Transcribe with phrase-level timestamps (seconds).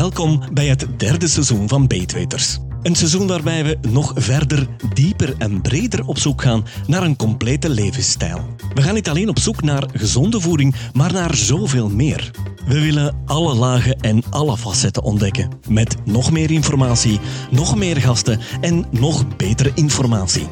[0.00, 2.58] Welkom bij het derde seizoen van Beetweters.
[2.82, 7.68] Een seizoen waarbij we nog verder, dieper en breder op zoek gaan naar een complete
[7.68, 8.56] levensstijl.
[8.74, 12.30] We gaan niet alleen op zoek naar gezonde voeding, maar naar zoveel meer.
[12.66, 15.48] We willen alle lagen en alle facetten ontdekken.
[15.68, 20.48] Met nog meer informatie, nog meer gasten en nog betere informatie.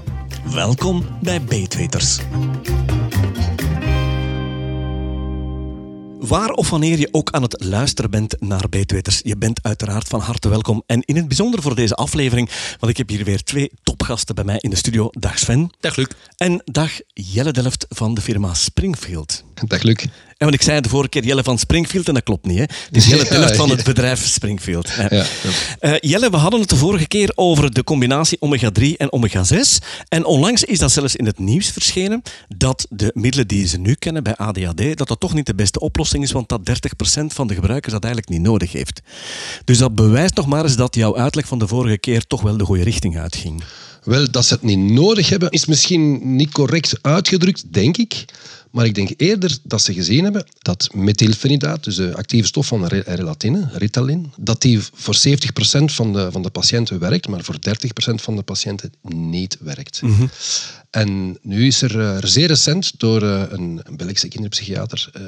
[0.52, 2.18] Welkom bij Beetweters.
[6.28, 10.20] Waar of wanneer je ook aan het luisteren bent naar Beetweters, je bent uiteraard van
[10.20, 10.82] harte welkom.
[10.86, 14.44] En in het bijzonder voor deze aflevering, want ik heb hier weer twee topgasten bij
[14.44, 15.08] mij in de studio.
[15.10, 15.70] Dag Sven.
[15.80, 16.06] Dag Luc.
[16.36, 19.44] En dag Jelle Delft van de firma Springfield.
[19.66, 20.04] Dag Luc.
[20.38, 22.58] En want ik zei de vorige keer Jelle van Springfield en dat klopt niet.
[22.58, 22.62] Hè?
[22.62, 24.90] Het is Jelle van het bedrijf Springfield.
[24.96, 25.08] Ja.
[25.10, 25.24] Ja,
[25.78, 29.78] Eh, Jelle, we hadden het de vorige keer over de combinatie omega-3 en omega-6.
[30.08, 32.22] En onlangs is dat zelfs in het nieuws verschenen
[32.56, 35.80] dat de middelen die ze nu kennen bij ADHD, dat dat toch niet de beste
[35.80, 39.00] oplossing is, want dat 30% van de gebruikers dat eigenlijk niet nodig heeft.
[39.64, 42.56] Dus dat bewijst nog maar eens dat jouw uitleg van de vorige keer toch wel
[42.56, 43.62] de goede richting uitging.
[44.04, 48.24] Wel, dat ze het niet nodig hebben, is misschien niet correct uitgedrukt, denk ik.
[48.70, 52.86] Maar ik denk eerder dat ze gezien hebben dat methylfenidaat, dus de actieve stof van
[52.86, 55.28] re- relatine, Ritalin, dat die voor 70%
[55.84, 57.60] van de, van de patiënten werkt, maar voor 30%
[58.14, 60.02] van de patiënten niet werkt.
[60.90, 65.22] En nu is er eh, zeer recent door eh, een, een Belgische kinderpsychiater, eh,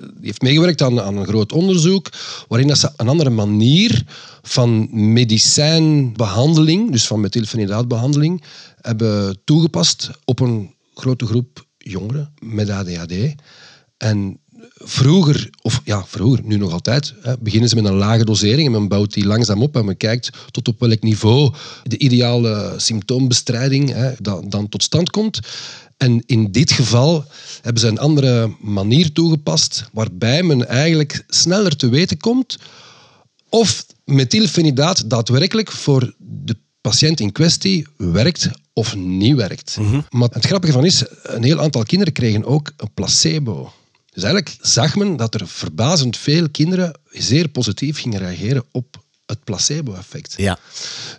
[0.00, 2.10] die heeft meegewerkt aan, aan een groot onderzoek,
[2.48, 4.04] waarin dat ze een andere manier
[4.42, 8.42] van medicijnbehandeling, dus van methylfenidaatbehandeling,
[8.80, 13.34] hebben toegepast op een grote groep jongeren met ADHD.
[13.96, 14.38] En
[14.74, 18.72] vroeger, of ja, vroeger, nu nog altijd, hè, beginnen ze met een lage dosering en
[18.72, 23.92] men bouwt die langzaam op en men kijkt tot op welk niveau de ideale symptoombestrijding
[23.92, 25.40] hè, dan, dan tot stand komt.
[25.96, 27.24] En in dit geval
[27.62, 32.58] hebben ze een andere manier toegepast, waarbij men eigenlijk sneller te weten komt
[33.48, 39.78] of methylfenidaat daadwerkelijk voor de patiënt in kwestie werkt of niet werkt.
[40.10, 43.72] Maar het grappige van is, een heel aantal kinderen kregen ook een placebo.
[44.12, 49.44] Dus eigenlijk zag men dat er verbazend veel kinderen zeer positief gingen reageren op het
[49.44, 50.34] placebo-effect.
[50.36, 50.58] Ja.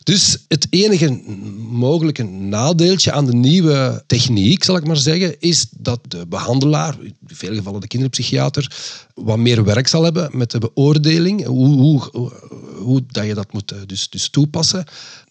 [0.04, 1.22] Dus het enige
[1.70, 7.16] mogelijke nadeeltje aan de nieuwe techniek, zal ik maar zeggen, is dat de behandelaar, in
[7.26, 8.72] veel gevallen de kinderpsychiater,
[9.14, 12.32] wat meer werk zal hebben met de beoordeling, hoe, hoe,
[12.82, 14.86] hoe, dat je dat moet eh, dus, dus toepassen.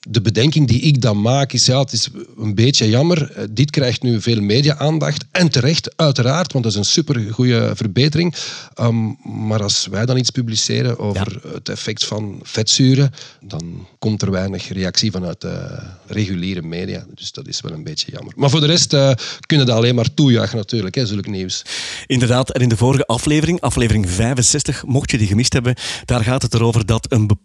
[0.09, 3.71] De bedenking die ik dan maak is, ja, het is een beetje jammer, eh, dit
[3.71, 8.35] krijgt nu veel media-aandacht, en terecht, uiteraard, want dat is een supergoeie verbetering.
[8.75, 9.13] Ehm,
[9.47, 14.69] maar als wij dan iets publiceren over het effect van vetzuren, dan komt er weinig
[14.69, 17.05] reactie vanuit de reguliere media.
[17.15, 18.33] Dus dat is wel een beetje jammer.
[18.37, 19.11] Maar voor de rest eh,
[19.47, 21.63] kunnen dat alleen maar toejuichen natuurlijk, hè, zulk nieuws.
[22.07, 25.75] Inderdaad, en in de vorige aflevering, aflevering 65, mocht je die gemist hebben,
[26.05, 27.40] daar gaat het erover dat een bepaalde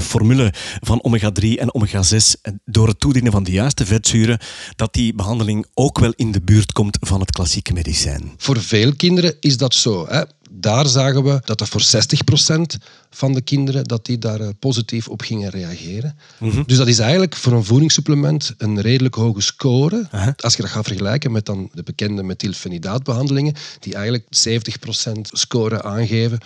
[0.00, 4.38] formule van omega-3 en omega-6 door het toedienen van de juiste vetzuren,
[4.76, 8.32] dat die behandeling ook wel in de buurt komt van het klassieke medicijn.
[8.36, 10.06] Voor veel kinderen is dat zo.
[10.08, 10.22] Hè.
[10.50, 15.08] Daar zagen we dat dat voor 60% van de kinderen dat die daar eh, positief
[15.08, 16.16] op gingen reageren.
[16.66, 20.08] Dus dat is eigenlijk voor een voedingssupplement een redelijk hoge score.
[20.36, 26.38] Als je dat gaat vergelijken met dan de bekende methylfenidaatbehandelingen, die eigenlijk 70% score aangeven.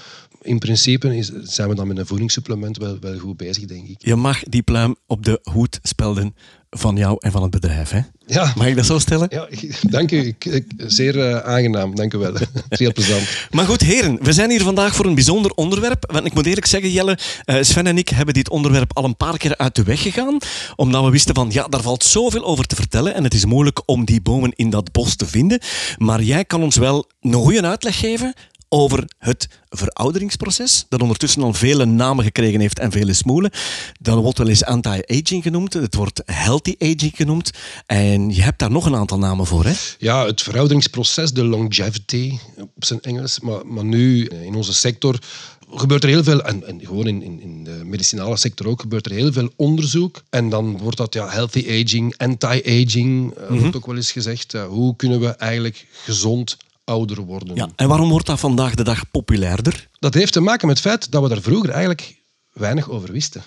[0.42, 3.96] In principe is, zijn we dan met een voedingssupplement wel, wel goed bezig, denk ik.
[3.98, 6.34] Je mag die pluim op de hoed spelden
[6.70, 7.90] van jou en van het bedrijf.
[7.90, 8.00] Hè?
[8.26, 9.26] Ja, Mag ik dat zo stellen?
[9.30, 9.48] ja
[9.82, 10.36] dank u.
[10.76, 12.32] Zeer eh, aangenaam, dank u wel.
[12.68, 13.22] Heel plezant.
[13.50, 16.10] Maar goed, heren, we zijn hier vandaag voor een bijzonder onderwerp.
[16.12, 19.16] Want ik moet eerlijk zeggen, Jelle, eh, Sven en ik hebben dit onderwerp al een
[19.16, 20.38] paar keer uit de weg gegaan.
[20.76, 23.14] Omdat we wisten van, ja, daar valt zoveel over te vertellen.
[23.14, 25.60] En het is moeilijk om die bomen in dat bos te vinden.
[25.96, 28.34] Maar jij kan ons wel een goede uitleg geven
[28.68, 33.50] over het verouderingsproces, dat ondertussen al vele namen gekregen heeft en vele smoelen.
[34.00, 37.50] Dat wordt wel eens anti-aging genoemd, het wordt healthy aging genoemd.
[37.86, 39.72] En je hebt daar nog een aantal namen voor, hè?
[39.98, 43.40] Ja, het verouderingsproces, de longevity op zijn Engels.
[43.40, 45.18] Maar, maar nu eh, in onze sector
[45.74, 49.06] gebeurt er heel veel, en, en gewoon in, in, in de medicinale sector ook, gebeurt
[49.06, 50.22] er heel veel onderzoek.
[50.30, 54.54] En dan wordt dat ja, healthy aging, anti-aging, eh, wordt ook wel eens gezegd.
[54.54, 56.56] Eh, hoe kunnen we eigenlijk gezond
[56.88, 57.54] ouder worden?
[57.56, 57.68] Ja.
[57.76, 59.88] En waarom wordt dat vandaag de dag populairder?
[59.98, 62.16] Dat heeft te maken met het feit dat we daar vroeger eigenlijk
[62.52, 63.42] weinig over wisten.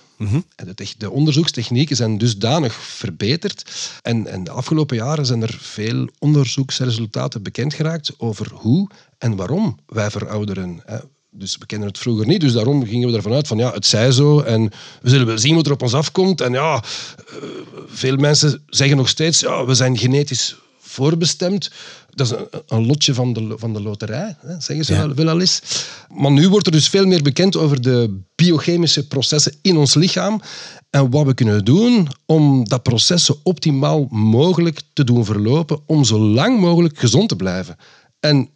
[0.55, 3.63] En de, tech- de onderzoekstechnieken zijn dusdanig verbeterd.
[4.01, 9.79] En, en de afgelopen jaren zijn er veel onderzoeksresultaten bekend geraakt over hoe en waarom
[9.85, 10.81] wij verouderen.
[10.85, 10.97] hè.
[11.33, 13.85] Dus we kennen het vroeger niet, dus daarom gingen we ervan uit van ja, het
[13.85, 14.71] zij zo en
[15.01, 16.41] we zullen wel zien wat er op ons afkomt.
[16.41, 16.83] En ja,
[17.17, 17.33] eh,
[17.87, 21.71] veel mensen zeggen nog steeds, ja, we zijn genetisch voorbestemd
[22.11, 25.29] Dat is een, een lotje van de, van de loterij, hè, zeggen ze wel, wel
[25.29, 25.61] al eens.
[26.09, 30.41] Maar nu wordt er dus veel meer bekend over de biochemische processen in ons lichaam
[30.89, 36.03] en wat we kunnen doen om dat proces zo optimaal mogelijk te doen verlopen, om
[36.03, 37.75] zo lang mogelijk gezond te blijven.
[38.19, 38.49] En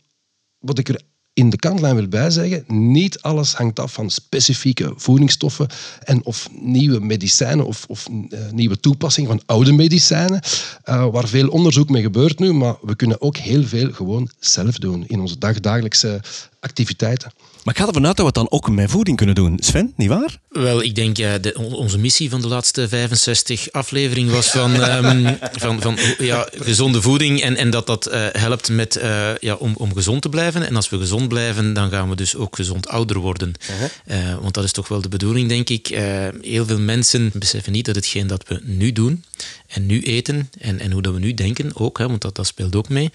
[0.60, 1.02] wat ik er
[1.36, 5.68] in de kantlijn wil bijzeggen, niet alles hangt af van specifieke voedingsstoffen
[6.04, 10.42] en of nieuwe medicijnen of, of uh, nieuwe toepassingen van oude medicijnen,
[10.90, 14.78] uh, waar veel onderzoek mee gebeurt nu, maar we kunnen ook heel veel gewoon zelf
[14.78, 16.22] doen in onze dagdagelijkse
[16.60, 17.32] activiteiten.
[17.66, 19.58] Maar ik ga ervan uit dat we het dan ook met voeding kunnen doen.
[19.60, 20.38] Sven, niet waar?
[20.50, 25.38] Wel, ik denk, ja, de, onze missie van de laatste 65 afleveringen was van, um,
[25.64, 29.74] van, van ja, gezonde voeding en, en dat dat uh, helpt met, uh, ja, om,
[29.78, 30.68] om gezond te blijven.
[30.68, 33.54] En als we gezond blijven, dan gaan we dus ook gezond ouder worden.
[34.08, 35.88] Uh, want dat is toch wel de bedoeling, denk ik.
[36.42, 39.24] heel veel mensen beseffen niet dat hetgeen dat we nu doen
[39.68, 42.48] en nu eten en, en hoe dat we nu denken ook, hè, want dat, dat
[42.48, 43.12] speelt ook mee,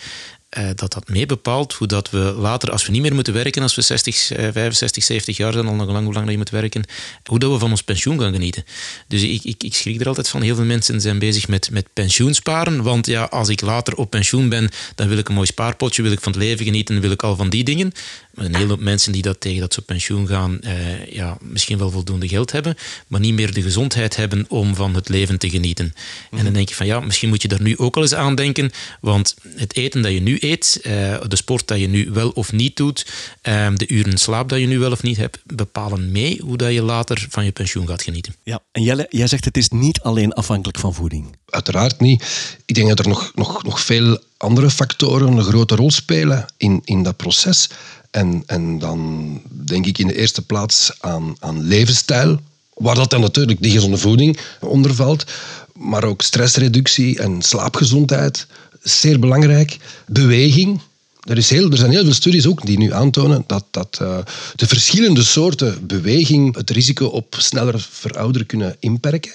[0.59, 3.63] uh, dat dat mee bepaalt hoe dat we later, als we niet meer moeten werken,
[3.63, 6.51] als we 60, uh, 65, 70 jaar zijn, al nog lang hoe lang je moet
[6.51, 6.85] werken,
[7.25, 8.65] hoe dat we van ons pensioen gaan genieten.
[9.09, 10.43] Dus ik, ik, ik schrik er altijd van.
[10.43, 14.49] Heel veel mensen zijn bezig met, met pensioensparen, want ja, als ik later op pensioen
[14.49, 17.23] ben, dan wil ik een mooi spaarpotje, wil ik van het leven genieten, wil ik
[17.23, 17.93] al van die dingen.
[18.35, 21.39] Maar een hele hoop mensen die dat tegen dat ze op pensioen gaan, uh, ja,
[21.41, 22.77] misschien wel voldoende geld hebben,
[23.07, 25.95] maar niet meer de gezondheid hebben om van het leven te genieten.
[26.31, 26.39] Mm.
[26.39, 28.35] En dan denk je van ja, misschien moet je daar nu ook al eens aan
[28.35, 28.71] denken,
[29.01, 30.93] want het eten dat je nu eet, uh,
[31.29, 33.07] de sport dat je nu wel of niet doet,
[33.43, 36.73] uh, de uren slaap dat je nu wel of niet hebt, bepalen mee hoe dat
[36.73, 38.35] je later van je pensioen gaat genieten.
[38.43, 41.37] Ja, en Jelle, jij zegt het is niet alleen afhankelijk van voeding.
[41.47, 42.25] Uiteraard niet.
[42.67, 46.81] Ik denk dat er nog, nog, nog veel andere factoren een grote rol spelen in,
[46.85, 47.69] in dat proces.
[48.11, 52.41] En, en dan denk ik in de eerste plaats aan, aan levensstijl,
[52.75, 55.25] waar dat dan natuurlijk die gezonde voeding onder valt,
[55.75, 58.47] maar ook stressreductie en slaapgezondheid,
[58.83, 59.77] zeer belangrijk.
[60.07, 60.81] Beweging.
[61.21, 64.19] Er, is heel, er zijn heel veel studies ook die nu aantonen dat, dat uh,
[64.55, 69.33] de verschillende soorten beweging het risico op sneller verouderen kunnen inperken.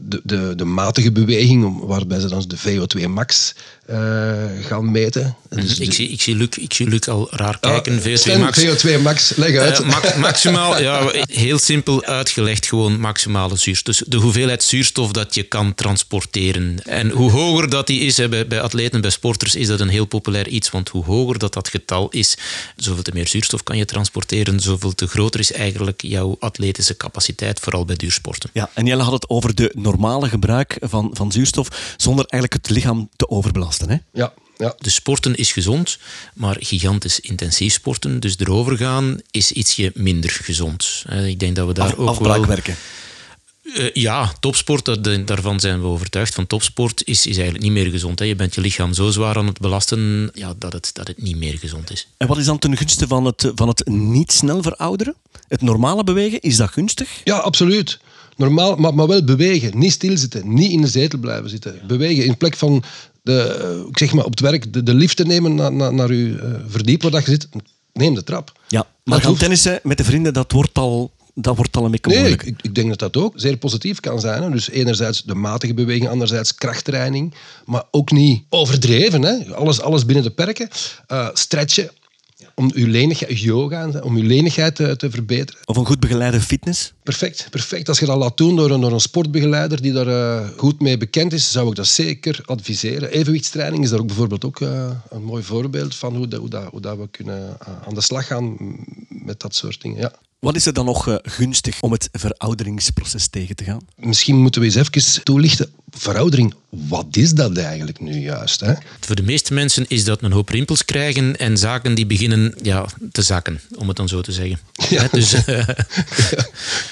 [0.00, 3.54] De, de, de matige beweging, waarbij ze dan de VO2 max
[3.90, 5.36] uh, gaan meten.
[5.48, 7.92] Dus ik, zie, ik, zie Luc, ik zie Luc al raar kijken.
[7.92, 8.64] Uh, VO2 max.
[8.64, 9.80] VO2 max, leg uit.
[9.80, 13.96] Uh, ma maximaal, ja, heel simpel uitgelegd, gewoon maximale zuurstof.
[13.96, 16.76] Dus de hoeveelheid zuurstof dat je kan transporteren.
[16.84, 19.88] En hoe hoger dat die is, hè, bij, bij atleten, bij sporters, is dat een
[19.88, 20.70] heel populair iets.
[20.70, 22.36] Want hoe hoger dat dat getal is,
[22.76, 27.60] zoveel te meer zuurstof kan je transporteren, zoveel te groter is eigenlijk jouw atletische capaciteit,
[27.60, 28.50] vooral bij duursporten.
[28.52, 32.76] Ja, en Jelle had het over de normale gebruik van, van zuurstof, zonder eigenlijk het
[32.76, 33.90] lichaam te overbelasten.
[33.90, 33.96] Hè?
[34.12, 34.74] Ja, ja.
[34.78, 35.98] De sporten is gezond,
[36.34, 41.04] maar gigantisch intensief sporten, dus erover gaan, is ietsje minder gezond.
[41.26, 42.46] Ik denk dat we daar Af, ook wel...
[42.46, 42.76] werken.
[43.76, 46.34] Uh, ja, topsport, dat, daarvan zijn we overtuigd.
[46.34, 48.18] Van topsport is, is eigenlijk niet meer gezond.
[48.18, 48.24] Hè.
[48.24, 51.36] Je bent je lichaam zo zwaar aan het belasten ja, dat, het, dat het niet
[51.36, 52.08] meer gezond is.
[52.16, 55.14] En wat is dan ten gunste van het, van het niet snel verouderen?
[55.48, 57.20] Het normale bewegen, is dat gunstig?
[57.24, 57.98] Ja, absoluut.
[58.38, 59.78] Normaal, maar, maar wel bewegen.
[59.78, 60.54] Niet stilzitten.
[60.54, 61.80] Niet in de zetel blijven zitten.
[61.86, 62.24] Bewegen.
[62.24, 62.82] In plek van
[63.22, 66.08] de, ik zeg maar, op het werk de, de lift te nemen naar, naar, naar
[66.08, 67.48] uw uh, verdiep waar je zit.
[67.92, 68.52] Neem de trap.
[68.68, 72.10] Ja, maar gaan tennissen met de vrienden, dat wordt al dat wordt al een beetje
[72.10, 72.42] nee, moeilijk.
[72.42, 74.42] Ik, ik, denk dat dat ook zeer positief kan zijn.
[74.42, 74.50] Hè.
[74.50, 77.34] Dus enerzijds de matige beweging, anderzijds krachttraining.
[77.64, 79.22] Maar ook niet overdreven.
[79.22, 79.54] Hè.
[79.54, 80.68] Alles, alles binnen de perken.
[81.12, 81.90] Uh, stretchen.
[82.58, 85.60] Om uw lenigheid, yoga, om uw lenigheid te, te, verbeteren.
[85.64, 86.92] Of een goed begeleide fitness?
[87.02, 87.88] Perfect, perfect.
[87.88, 90.96] Als je dat laat doen door een, door een sportbegeleider die daar uh, goed mee
[90.96, 93.10] bekend is, zou ik dat zeker adviseren.
[93.10, 96.64] Evenwichtstraining is daar ook bijvoorbeeld ook uh, een mooi voorbeeld van hoe, dat, hoe, dat,
[96.70, 98.56] hoe dat we kunnen uh, aan de slag gaan
[99.08, 99.98] met dat soort dingen.
[99.98, 100.12] Ja.
[100.40, 103.80] Wat is er dan nog uh, gunstig om het verouderingsproces tegen te gaan?
[103.96, 105.70] Misschien moeten we eens even toelichten.
[105.90, 108.60] Veroudering, wat is dat eigenlijk nu juist?
[108.60, 108.72] Hè?
[109.00, 112.86] Voor de meeste mensen is dat een hoop rimpels krijgen en zaken die beginnen ja,
[113.12, 114.58] te zakken, om het dan zo te zeggen.
[114.88, 115.66] Ja, dus, uh, ja.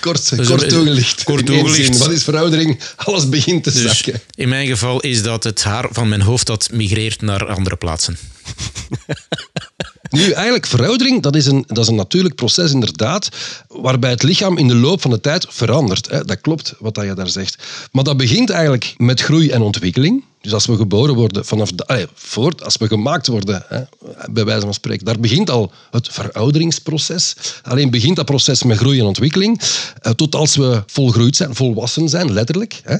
[0.00, 1.22] Kort, dus, kort toegelicht.
[1.24, 1.98] Kort toegelicht.
[1.98, 2.80] Wat is veroudering?
[2.96, 4.20] Alles begint te dus zakken.
[4.34, 8.18] In mijn geval is dat het haar van mijn hoofd dat migreert naar andere plaatsen.
[10.10, 13.28] Nu, eigenlijk veroudering, dat is, een, dat is een natuurlijk proces inderdaad,
[13.68, 16.10] waarbij het lichaam in de loop van de tijd verandert.
[16.10, 16.24] Hè.
[16.24, 17.62] Dat klopt, wat je daar zegt.
[17.92, 20.24] Maar dat begint eigenlijk met groei en ontwikkeling.
[20.46, 22.08] Dus als we geboren worden, vanaf de,
[22.64, 23.80] als we gemaakt worden, hè,
[24.30, 27.36] bij wijze van spreken, daar begint al het verouderingsproces.
[27.62, 29.60] Alleen begint dat proces met groei en ontwikkeling,
[30.00, 32.80] eh, tot als we volgroeid zijn, volwassen zijn, letterlijk.
[32.82, 32.96] Hè.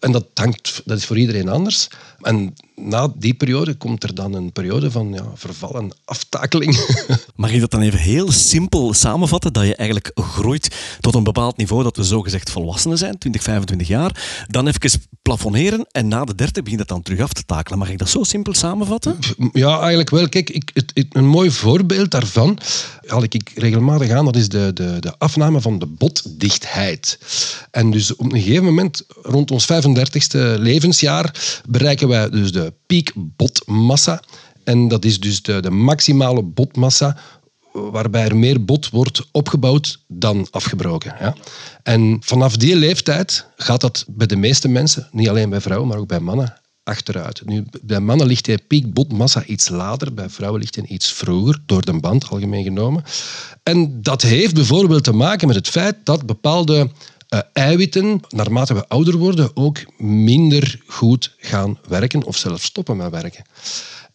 [0.00, 1.88] En dat, hangt, dat is voor iedereen anders.
[2.20, 6.78] En na die periode komt er dan een periode van ja, verval en aftakeling.
[7.34, 9.52] Mag ik dat dan even heel simpel samenvatten?
[9.52, 13.88] Dat je eigenlijk groeit tot een bepaald niveau dat we zogezegd volwassenen zijn, 20, 25
[13.88, 14.44] jaar.
[14.46, 17.78] Dan even plafonneren en na de 30 begint het dan terug af te takelen.
[17.78, 19.18] Mag ik dat zo simpel samenvatten?
[19.52, 20.28] Ja, eigenlijk wel.
[20.28, 22.58] Kijk, ik, het, het- een mooi voorbeeld daarvan
[23.06, 24.24] haal ik, ik regelmatig aan.
[24.24, 27.18] Dat is de, de, de afname van de botdichtheid.
[27.70, 34.22] En dus op een gegeven moment, rond ons 35ste levensjaar, bereiken dus de piek botmassa.
[34.64, 37.16] En dat is dus de, de maximale botmassa
[37.72, 41.14] waarbij er meer bot wordt opgebouwd dan afgebroken.
[41.20, 41.34] Ja.
[41.82, 45.98] En vanaf die leeftijd gaat dat bij de meeste mensen, niet alleen bij vrouwen, maar
[45.98, 47.42] ook bij mannen, achteruit.
[47.44, 51.84] Nu, bij mannen ligt die botmassa iets later, bij vrouwen ligt die iets vroeger, door
[51.84, 53.04] de band algemeen genomen.
[53.62, 56.90] En dat heeft bijvoorbeeld te maken met het feit dat bepaalde
[57.30, 63.10] eh, eiwitten, naarmate we ouder worden, ook minder goed gaan werken of zelfs stoppen met
[63.10, 63.44] werken.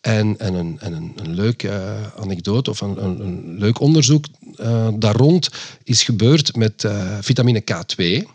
[0.02, 5.16] En, en, een, en een, leuke eh, anekdote of een, een, leuk onderzoek eh, daar
[5.16, 5.50] rond
[5.84, 6.88] is gebeurd met
[7.22, 8.28] vitamine K2.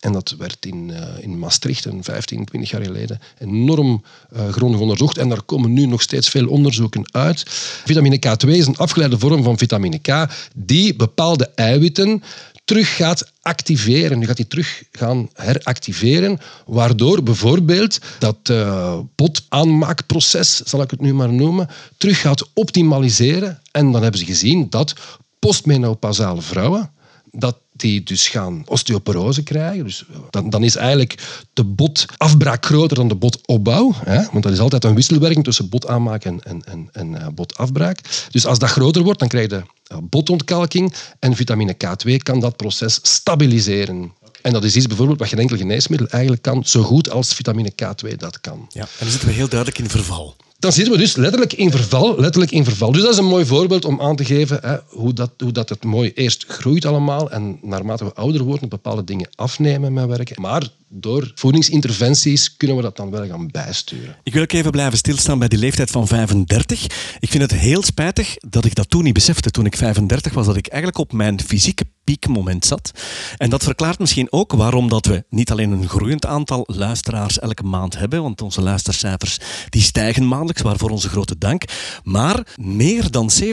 [0.00, 4.02] En dat werd in, in Maastricht, een 15, 20 jaar geleden, enorm
[4.50, 5.18] grondig onderzocht.
[5.18, 7.42] En daar komen nu nog steeds veel onderzoeken uit.
[7.84, 12.22] Vitamine K2 is een afgeleide vorm van vitamine K die bepaalde eiwitten
[12.64, 14.18] terug gaat activeren.
[14.18, 21.14] Nu gaat die terug gaan heractiveren, waardoor bijvoorbeeld dat eh potaanmaakproces, zal ik het nu
[21.14, 23.60] maar noemen, terug gaat optimaliseren.
[23.70, 24.94] En dan hebben ze gezien dat
[25.38, 26.92] postmenopausale vrouwen
[27.30, 29.84] dat die dus gaan osteoporose krijgen.
[29.84, 33.92] Dus dan, dan is eigenlijk de botafbraak groter dan de botopbouw.
[34.04, 34.22] Hè?
[34.32, 37.98] Want dat is altijd een wisselwerking tussen botaanmaak en, en, en, en eh, botafbraak.
[38.30, 40.94] Dus als dat groter wordt, dan krijg je eh, botontkalking.
[41.18, 44.12] En vitamine K2 kan dat proces stabiliseren.
[44.42, 47.72] En dat is iets bijvoorbeeld wat geen enkel geneesmiddel eigenlijk kan, zo goed als vitamine
[47.72, 48.66] K2 dat kan.
[48.72, 48.80] Ja.
[48.80, 50.36] En dan zitten we heel duidelijk in verval.
[50.64, 52.20] Dan zitten we dus letterlijk in verval.
[52.20, 52.92] Letterlijk in verval.
[52.92, 55.68] Dus dat is een mooi voorbeeld om aan te geven hè, hoe, dat, hoe dat
[55.68, 60.42] het mooi eerst groeit allemaal en naarmate we ouder worden bepaalde dingen afnemen met werken.
[60.42, 64.16] Maar door voedingsinterventies kunnen we dat dan wel gaan bijsturen.
[64.22, 66.84] Ik wil ook even blijven stilstaan bij die leeftijd van 35.
[67.18, 69.50] Ik vind het heel spijtig dat ik dat toen niet besefte.
[69.50, 72.90] Toen ik 35 was, dat ik eigenlijk op mijn fysieke piekmoment zat.
[73.36, 77.62] En dat verklaart misschien ook waarom dat we niet alleen een groeiend aantal luisteraars elke
[77.62, 81.64] maand hebben, want onze luistercijfers die stijgen maandelijks, waarvoor onze grote dank.
[82.02, 83.44] Maar meer dan 70%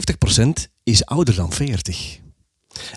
[0.82, 2.21] is ouder dan 40.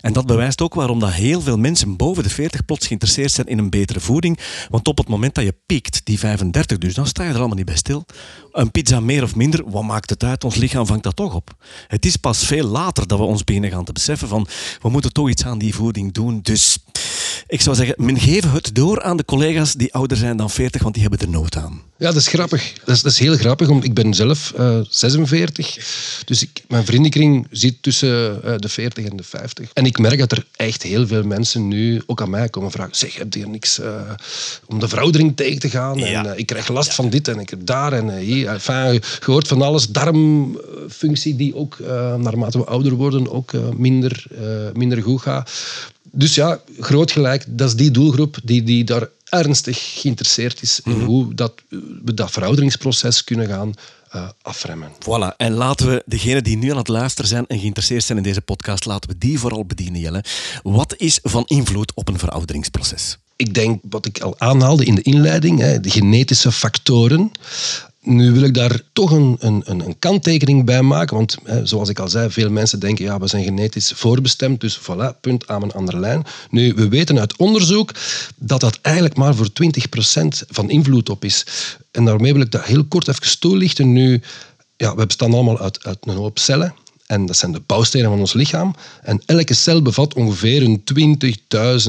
[0.01, 3.47] En dat bewijst ook waarom dat heel veel mensen boven de 40 plots geïnteresseerd zijn
[3.47, 4.39] in een betere voeding.
[4.69, 7.55] Want op het moment dat je piekt, die 35 dus, dan sta je er allemaal
[7.55, 8.05] niet bij stil.
[8.51, 10.43] Een pizza meer of minder, wat maakt het uit?
[10.43, 11.55] Ons lichaam vangt dat toch op.
[11.87, 14.47] Het is pas veel later dat we ons beginnen gaan te beseffen van
[14.81, 16.39] we moeten toch iets aan die voeding doen.
[16.41, 16.77] Dus
[17.47, 20.81] ik zou zeggen, men geef het door aan de collega's die ouder zijn dan 40,
[20.81, 21.81] want die hebben er nood aan.
[21.97, 22.73] Ja, dat is grappig.
[22.85, 25.77] Dat is, dat is heel grappig, want ik ben zelf eh 46.
[26.25, 29.69] Dus ik, mijn vriendenkring zit tussen eh, de 40 en de 50.
[29.73, 32.95] En ik merk dat er echt heel veel mensen nu ook aan mij komen vragen.
[32.95, 34.01] Zeg, heb je niks eh,
[34.65, 35.97] om de veroudering tegen te gaan?
[35.97, 36.05] Ja.
[36.05, 38.47] En, eh, ik krijg last van dit en ik heb daar en eh, hier.
[38.47, 39.87] Enfin, je hoort van alles.
[39.87, 45.51] Darmfunctie die ook, eh, naarmate we ouder worden, ook eh, minder, eh, minder goed gaat.
[46.17, 47.43] Dus ja, groot gelijk.
[47.47, 51.53] Dat is die doelgroep die, die daar ernstig geïnteresseerd is in hoe dat,
[52.03, 53.73] we dat verouderingsproces kunnen gaan
[54.09, 54.91] eh, afremmen.
[54.99, 55.35] Voilà.
[55.37, 58.41] En laten we degenen die nu aan het luisteren zijn en geïnteresseerd zijn in deze
[58.41, 60.23] podcast, laten we die vooral bedienen, Jelle.
[60.63, 63.17] Wat is van invloed op een verouderingsproces?
[63.35, 67.31] Ik denk, wat ik al aanhaalde in de inleiding, hè, de genetische factoren.
[68.05, 71.99] Nu wil ik daar toch een, een, een kanttekening bij maken, want hè, zoals ik
[71.99, 75.71] al zei, veel mensen denken, ja, we zijn genetisch voorbestemd, dus voilà, punt aan een
[75.71, 76.23] andere lijn.
[76.49, 77.91] Nu, we weten uit onderzoek
[78.35, 79.49] dat dat eigenlijk maar voor 20%
[80.49, 81.45] van invloed op is.
[81.91, 83.93] En daarmee wil ik dat heel kort even toelichten.
[83.93, 84.21] Nu,
[84.77, 86.73] ja, we bestaan allemaal uit, uit een hoop cellen.
[87.05, 88.75] En dat zijn de bouwstenen van ons lichaam.
[89.01, 90.83] En elke cel bevat ongeveer een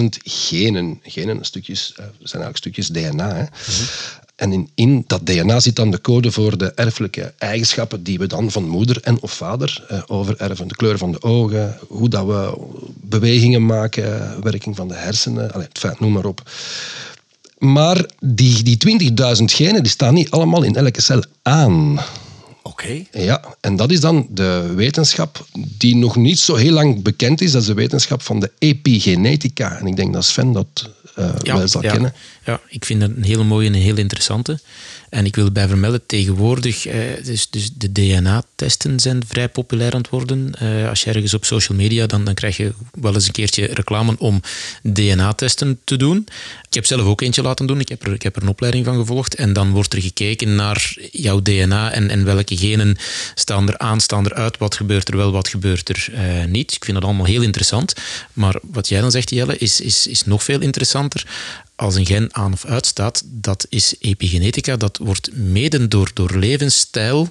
[0.01, 1.01] 20.000 genen.
[1.03, 3.35] Genen stukjes, eh, zijn eigenlijk stukjes DNA.
[3.35, 3.45] Hè.
[4.37, 8.27] En in, in dat DNA zit dan de code voor de erfelijke eigenschappen die we
[8.27, 10.69] dan van moeder en of vader eh, overerven.
[10.69, 12.59] De kleur van de ogen, hoe dat we
[13.01, 16.51] bewegingen maken, werking van de hersenen, allee, het feit, noem maar op.
[17.59, 22.01] Maar die, die 20.000 genen die staan niet allemaal in elke cel aan.
[22.63, 23.05] Oké.
[23.13, 25.47] Ja, en dat is dan de wetenschap
[25.79, 27.53] die nog niet zo heel lang bekend is.
[27.53, 29.79] Dat is de wetenschap van de epigenetica.
[29.79, 32.15] En ik denk dat Sven dat eh, wel zal kennen.
[32.47, 34.59] Ja, ik vind dat een hele mooie en een heel interessante.
[35.09, 40.01] En ik wil bij vermelden, tegenwoordig, eh, dus, dus de DNA-testen zijn vrij populair aan
[40.01, 40.55] het worden.
[40.59, 43.67] Eh, als je ergens op social media, dan, dan krijg je wel eens een keertje
[43.67, 44.41] reclame om
[44.83, 46.27] DNA-testen te doen.
[46.69, 48.85] Ik heb zelf ook eentje laten doen, ik heb, er, ik heb er een opleiding
[48.85, 49.35] van gevolgd.
[49.35, 52.97] En dan wordt er gekeken naar jouw DNA en, en welke genen
[53.35, 56.73] staan er aan, staan er uit, wat gebeurt er wel, wat gebeurt er uh, niet.
[56.73, 57.95] Ik vind dat allemaal heel interessant.
[58.33, 61.27] Maar wat jij dan zegt, Jelle, is, is, is nog veel interessanter
[61.77, 64.77] als een gen aan of uitstaat, dat is epigenetica.
[64.77, 67.31] Dat wordt mede door, door levensstijl.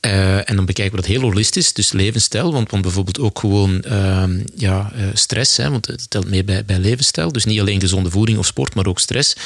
[0.00, 4.24] Uh, en dan bekijken we dat heel holistisch, dus levensstijl, want, bijvoorbeeld ook gewoon uh,
[4.54, 8.10] ja, uh, stress, hè, want het telt mee bij, bij levensstijl, dus niet alleen gezonde
[8.10, 9.36] voeding of sport, maar ook stress,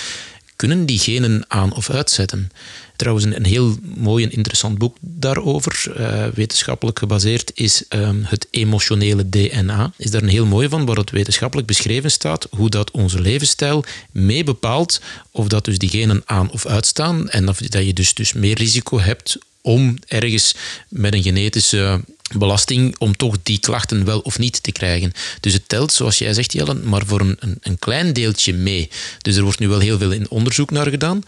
[0.60, 2.50] kunnen die genen aan of uitzetten.
[2.96, 9.28] Trouwens, een, heel mooi en interessant boek daarover, uh, wetenschappelijk gebaseerd, is um, het emotionele
[9.28, 9.92] DNA.
[9.96, 13.84] Is daar een heel mooi van, waar het wetenschappelijk beschreven staat hoe dat onze levensstijl
[14.10, 15.00] mee bepaalt
[15.30, 18.56] of dat dus die genen aan of uitstaan en of dat je dus, dus meer
[18.56, 20.54] risico hebt om ergens
[20.88, 22.00] met een genetische
[22.38, 25.12] belasting om toch die klachten wel of niet te krijgen.
[25.40, 28.90] Dus het telt, zoals jij zegt, Jellen, maar voor een, een, klein deeltje mee.
[29.22, 31.22] Dus er wordt nu wel heel veel in onderzoek naar gedaan.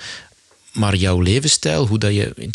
[0.73, 2.51] Maar jouw levensstijl, hoe dat je,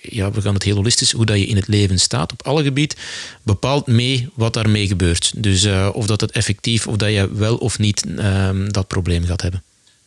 [0.00, 2.62] ja, we gaan het heel holistisch, hoe dat je in het leven staat op alle
[2.62, 2.96] gebied,
[3.42, 5.32] bepaalt mee wat daarmee gebeurt.
[5.36, 9.24] Dus uh, of dat het effectief, of dat je wel of niet uh, dat probleem
[9.24, 9.62] gaat hebben.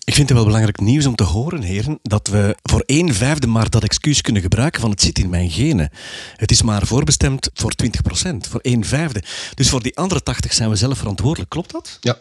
[0.10, 3.48] Ik vind het wel belangrijk nieuws om te horen, heren, dat we voor een vijfde
[3.48, 5.92] maar dat excuus kunnen gebruiken van het zit in mijn genen.
[6.36, 7.88] Het is maar voorbestemd voor 20%
[8.50, 9.24] voor een vijfde.
[9.54, 11.50] Dus voor die andere 80 zijn we zelf verantwoordelijk.
[11.50, 11.98] Klopt dat?
[12.02, 12.18] Ja.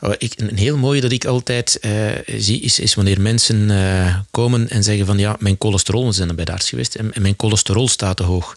[0.00, 4.18] Oh, ik, een heel mooie dat ik altijd uh, zie, is, is wanneer mensen uh,
[4.30, 7.12] komen en zeggen van ja, mijn cholesterol, we zijn er bij de arts geweest, en,
[7.12, 8.56] en, mijn cholesterol staat te hoog.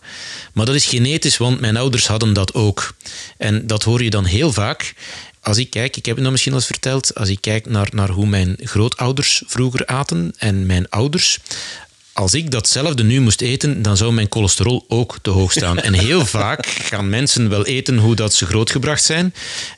[0.53, 2.95] Maar dat is genetisch, want mijn ouders hadden dat ook.
[3.37, 4.93] En dat hoor je dan heel vaak
[5.43, 7.87] als ik kijk, ik heb het nou misschien al eens verteld, als ik kijk naar,
[7.91, 11.39] naar hoe mijn grootouders vroeger aten en mijn ouders,
[12.13, 15.79] als ik datzelfde nu moest eten, dan zou mijn cholesterol ook te hoog staan.
[15.79, 19.33] En heel vaak gaan mensen wel eten hoe dat ze grootgebracht zijn.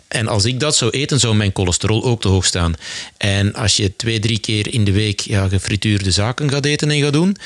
[0.08, 2.74] En als ik dat zou eten, zou mijn cholesterol ook te hoog staan.
[3.18, 7.02] En als je twee, drie keer in de week ja, gefrituurde zaken gaat eten en
[7.02, 7.38] gaat doen,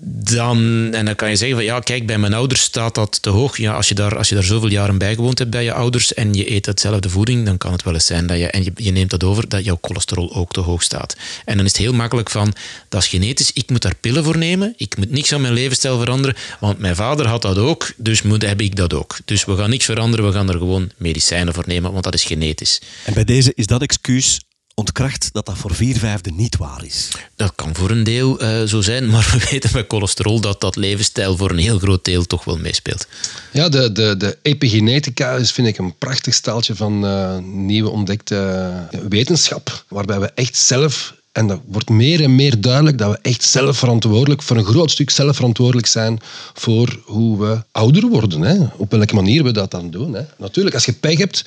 [0.00, 3.30] dan, en dan kan je zeggen van ja, kijk, bij mijn ouders staat dat te
[3.30, 3.56] hoog.
[3.56, 6.14] Ja, als je daar, als je daar zoveel jaren bij gewoond hebt bij je ouders
[6.14, 8.90] en je eet hetzelfde voeding, dan kan het wel eens zijn dat je, en je,
[8.90, 11.16] neemt dat over, dat jouw cholesterol ook te hoog staat.
[11.44, 12.54] En dan is het heel makkelijk van,
[12.88, 15.98] dat is genetisch, ik moet daar pillen voor nemen, ik moet niks aan mijn levensstijl
[15.98, 19.18] veranderen, want mijn vader had dat ook, dus moet, heb ik dat ook.
[19.24, 22.24] Dus we gaan niks veranderen, we gaan er gewoon medicijnen voor nemen, want dat is
[22.24, 22.80] genetisch.
[23.04, 24.40] En bij deze is dat excuus
[24.78, 27.08] ontkracht dat dat voor vier vijfde niet waar is.
[27.36, 30.76] Dat kan voor een deel uh, zo zijn, maar we weten met cholesterol dat dat
[30.76, 33.06] levensstijl voor een heel groot deel toch wel meespeelt.
[33.52, 38.72] Ja, de, de, de epigenetica is vind ik een prachtig staaltje van uh, nieuwe ontdekte
[39.08, 43.42] wetenschap, waarbij we echt zelf en dat wordt meer en meer duidelijk dat we echt
[43.42, 46.20] zelf verantwoordelijk, voor een groot stuk zelf verantwoordelijk zijn
[46.54, 48.40] voor hoe we ouder worden.
[48.40, 48.58] Hè?
[48.76, 50.14] Op welke manier we dat dan doen.
[50.14, 50.22] Hè?
[50.38, 51.44] Natuurlijk, als je pech hebt,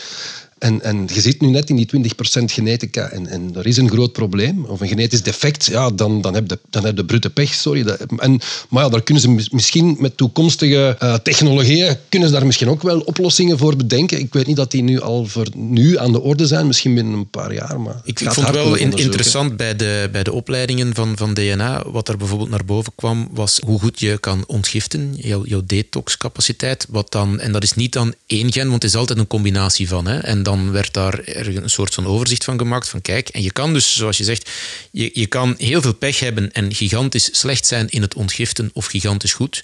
[0.60, 3.90] en, en je zit nu net in die 20% genetica en, en er is een
[3.90, 7.30] groot probleem, of een genetisch defect, ja, dan, dan, heb je, dan heb je brute
[7.30, 7.54] pech.
[7.54, 7.84] Sorry.
[7.84, 12.46] Dat, en, maar ja, daar kunnen ze misschien met toekomstige uh, technologieën kunnen ze daar
[12.46, 14.20] misschien ook wel oplossingen voor bedenken.
[14.20, 17.14] Ik weet niet dat die nu al voor nu aan de orde zijn, misschien binnen
[17.14, 17.80] een paar jaar.
[17.80, 21.84] Maar ik, ik vond het wel interessant bij de, bij de opleidingen van, van DNA.
[21.92, 26.86] Wat er bijvoorbeeld naar boven kwam, was hoe goed je kan ontgiften, jouw, jouw detoxcapaciteit.
[26.90, 29.88] Wat dan, en dat is niet dan één gen, want het is altijd een combinatie
[29.88, 30.08] van.
[30.08, 30.18] Hè.
[30.18, 32.90] En dan werd daar een soort van overzicht van gemaakt.
[32.90, 34.50] Van kijk, en je kan dus, zoals je zegt,
[34.92, 38.86] je, je kan heel veel pech hebben en gigantisch slecht zijn in het ontgiften of
[38.86, 39.64] gigantisch goed.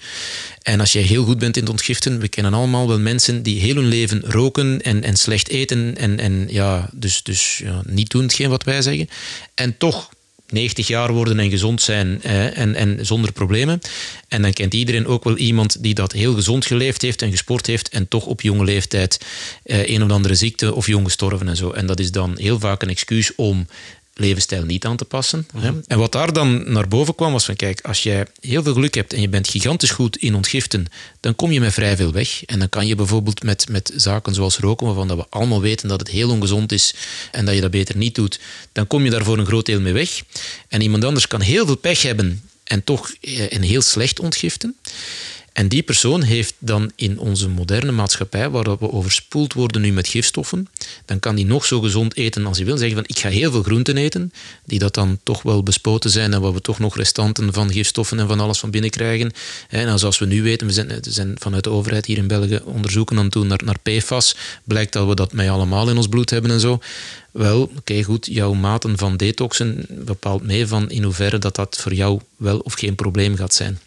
[0.62, 3.60] En als je heel goed bent in het ontgiften, we kennen allemaal wel mensen die
[3.60, 8.10] heel hun leven roken en, en slecht eten en, en ja, dus, dus ja, niet
[8.10, 9.10] doen hetgeen wat wij zeggen.
[9.54, 10.10] En toch
[10.50, 13.80] 90 jaar worden en gezond zijn eh, en, en zonder problemen.
[14.28, 17.66] En dan kent iedereen ook wel iemand die dat heel gezond geleefd heeft en gesport
[17.66, 19.26] heeft en toch op jonge leeftijd
[19.64, 21.72] eh, een of andere ziekte of jong gestorven en zo.
[21.72, 23.68] En dat is dan heel vaak een excuus om
[24.18, 25.48] levensstijl niet aan te passen.
[25.88, 28.94] En wat daar dan naar boven kwam was van kijk, als jij heel veel geluk
[28.94, 30.86] hebt en je bent gigantisch goed in ontgiften,
[31.20, 32.46] dan kom je met vrij veel weg.
[32.46, 35.88] En dan kan je bijvoorbeeld met, met zaken zoals roken, waarvan dat we allemaal weten
[35.88, 36.96] dat het heel ongezond is
[37.32, 38.40] en dat je dat beter niet doet,
[38.72, 40.22] dan kom je daar voor een groot deel mee weg.
[40.68, 44.76] En iemand anders kan heel veel pech hebben en toch eh, een heel slecht ontgiften.
[45.56, 50.08] En die persoon heeft dan in onze moderne maatschappij, waar we overspoeld worden nu met
[50.08, 50.68] gifstoffen,
[51.06, 52.78] dan kan die nog zo gezond eten als hij wil.
[52.78, 54.32] Zeggen van ik ga heel veel groenten eten,
[54.66, 58.20] die dat dan toch wel bespoten zijn en waar we toch nog restanten van gifstoffen
[58.20, 59.32] en van alles van binnen krijgen.
[59.70, 63.18] En zoals we nu weten, we zijn, zijn vanuit de overheid hier in België onderzoeken
[63.18, 64.36] aan het doen naar, naar PFAS.
[64.64, 66.80] Blijkt dat we dat mij allemaal in ons bloed hebben en zo.
[67.32, 71.94] Wel, oké, goed, jouw maten van detoxen bepaalt mee van in hoeverre dat dat voor
[71.94, 73.80] jou wel of geen probleem gaat zijn.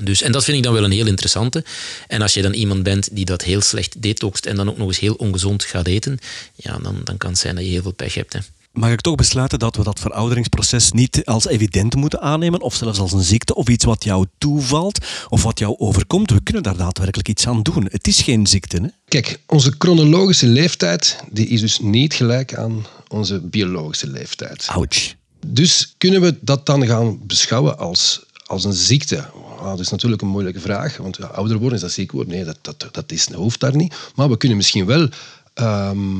[0.00, 1.64] Dus, en dat vind ik dan wel een heel interessante.
[2.08, 4.88] En als je dan iemand bent die dat heel slecht detoxt en dan ook nog
[4.88, 6.18] eens heel ongezond gaat eten,
[6.54, 8.32] ja, dan, dan kan het zijn dat je heel veel pech hebt.
[8.32, 8.38] Hè.
[8.72, 12.98] Mag ik toch besluiten dat we dat verouderingsproces niet als evident moeten aannemen, of zelfs
[12.98, 16.30] als een ziekte, of iets wat jou toevalt, of wat jou overkomt?
[16.30, 17.88] We kunnen daar daadwerkelijk iets aan doen.
[17.90, 18.76] Het is geen ziekte.
[18.76, 18.88] Hè?
[19.08, 24.66] Kijk, onze chronologische leeftijd die is dus niet gelijk aan onze biologische leeftijd.
[24.66, 25.14] Ouch.
[25.46, 29.24] Dus kunnen we dat dan gaan beschouwen als, als een ziekte?
[29.58, 32.34] Ah, dat is natuurlijk een moeilijke vraag, want ja, ouder worden, is dat ziek worden?
[32.34, 33.94] Nee, dat, dat, dat, is, dat hoeft daar niet.
[34.14, 35.08] Maar we kunnen misschien wel,
[35.54, 36.14] ehm,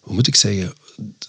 [0.00, 0.72] hoe moet ik zeggen,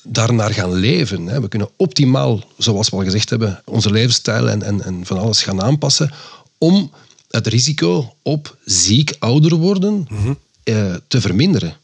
[0.03, 1.25] daarnaar gaan leven.
[1.25, 1.41] Hè.
[1.41, 5.43] We kunnen optimaal, zoals we al gezegd hebben, onze levensstijl en, en, en van alles
[5.43, 6.11] gaan aanpassen
[6.57, 6.91] om
[7.29, 10.33] het risico op ziek ouder worden mhm.
[10.63, 11.77] eh, te verminderen.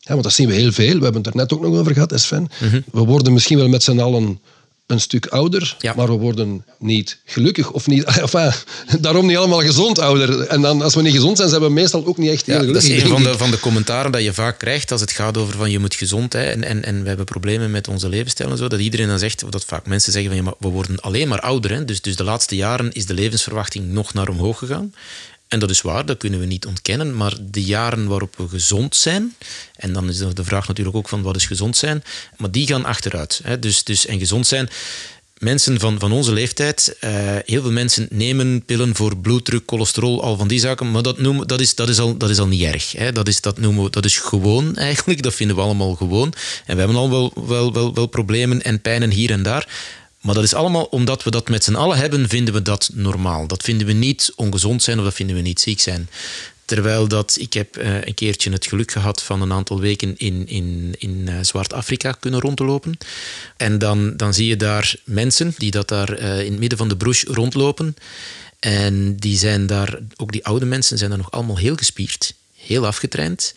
[0.00, 0.98] Ja, want dat zien we heel veel.
[0.98, 2.48] We hebben het er net ook nog over gehad, Sven.
[2.60, 2.80] Mhm.
[2.92, 4.40] We worden misschien wel met z'n allen
[4.88, 8.52] een stuk ouder, maar we worden niet gelukkig of niet, enfin,
[9.00, 10.40] daarom niet allemaal gezond ouder.
[10.40, 12.82] En dan, als we niet gezond zijn, zijn we meestal ook niet echt heel gelukkig.
[12.82, 15.36] Dat is een van de, van de commentaren dat je vaak krijgt als het gaat
[15.36, 18.50] over van je moet gezond zijn en, en, en we hebben problemen met onze levensstijl
[18.50, 20.68] en zo, dat iedereen dan zegt, of dat vaak mensen zeggen van ja, maar we
[20.68, 21.70] worden alleen maar ouder.
[21.70, 21.84] Hè.
[21.84, 24.92] Dus, dus de laatste jaren is de levensverwachting nog naar omhoog gegaan.
[25.48, 27.16] En dat is waar, dat kunnen we niet ontkennen.
[27.16, 29.34] Maar de jaren waarop we gezond zijn,
[29.76, 32.04] en dan is de vraag natuurlijk ook van wat is gezond zijn,
[32.36, 33.40] maar die gaan achteruit.
[33.44, 33.58] Hè.
[33.58, 34.68] Dus, dus, en gezond zijn,
[35.38, 37.10] mensen van, van onze leeftijd, uh,
[37.44, 41.46] heel veel mensen nemen pillen voor bloeddruk, cholesterol, al van die zaken, maar dat, noemen,
[41.46, 42.92] dat, is, dat, is, al, dat is al niet erg.
[42.92, 43.12] Hè.
[43.12, 46.32] Dat, is, dat, noemen we, dat is gewoon eigenlijk, dat vinden we allemaal gewoon.
[46.66, 49.68] En we hebben al wel, wel, wel, wel problemen en pijnen hier en daar.
[50.20, 53.46] Maar dat is allemaal omdat we dat met z'n allen hebben, vinden we dat normaal.
[53.46, 56.08] Dat vinden we niet ongezond zijn of dat vinden we niet ziek zijn.
[56.64, 60.46] Terwijl dat, ik heb uh, een keertje het geluk gehad van een aantal weken in,
[60.46, 62.98] in, in uh, Zwart-Afrika kunnen rondlopen.
[63.56, 66.88] En dan, dan zie je daar mensen die dat daar uh, in het midden van
[66.88, 67.96] de bush rondlopen.
[68.58, 72.86] En die zijn daar, ook die oude mensen zijn daar nog allemaal heel gespierd, heel
[72.86, 73.54] afgetraind.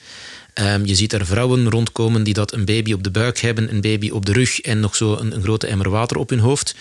[0.53, 3.81] Um, je ziet er vrouwen rondkomen die dat een baby op de buik hebben, een
[3.81, 6.75] baby op de rug en nog zo een, een grote emmer water op hun hoofd.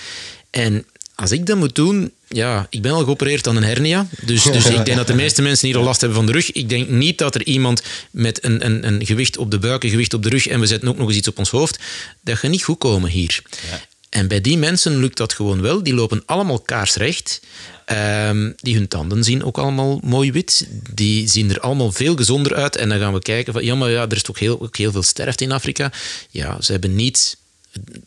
[0.50, 4.06] En als ik dat moet doen, ja, ik ben al geopereerd aan een hernia.
[4.20, 6.52] Dus, dus ik denk dat de meeste mensen hier al last hebben van de rug.
[6.52, 9.90] Ik denk niet dat er iemand met een, een, een gewicht op de buik, een
[9.90, 11.78] gewicht op de rug en we zetten ook nog eens iets op ons hoofd,
[12.20, 13.42] dat gaat niet goed komen hier.
[13.70, 13.80] Ja.
[14.10, 15.82] En bij die mensen lukt dat gewoon wel.
[15.82, 17.40] Die lopen allemaal kaarsrecht.
[18.26, 20.66] Um, die hun tanden zien ook allemaal mooi wit.
[20.94, 22.76] Die zien er allemaal veel gezonder uit.
[22.76, 24.92] En dan gaan we kijken van, ja, maar ja, er is toch heel, ook heel
[24.92, 25.92] veel sterfte in Afrika.
[26.30, 27.36] Ja, ze hebben niet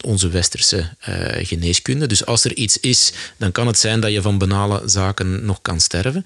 [0.01, 2.07] onze westerse uh, geneeskunde.
[2.07, 5.61] Dus als er iets is, dan kan het zijn dat je van banale zaken nog
[5.61, 6.25] kan sterven.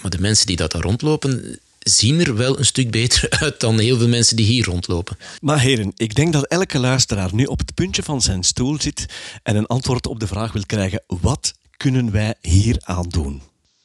[0.00, 3.78] Maar de mensen die dat daar rondlopen, zien er wel een stuk beter uit dan
[3.78, 5.16] heel veel mensen die hier rondlopen.
[5.40, 9.06] Maar heren, ik denk dat elke luisteraar nu op het puntje van zijn stoel zit
[9.42, 13.42] en een antwoord op de vraag wil krijgen: wat kunnen wij hier aan doen?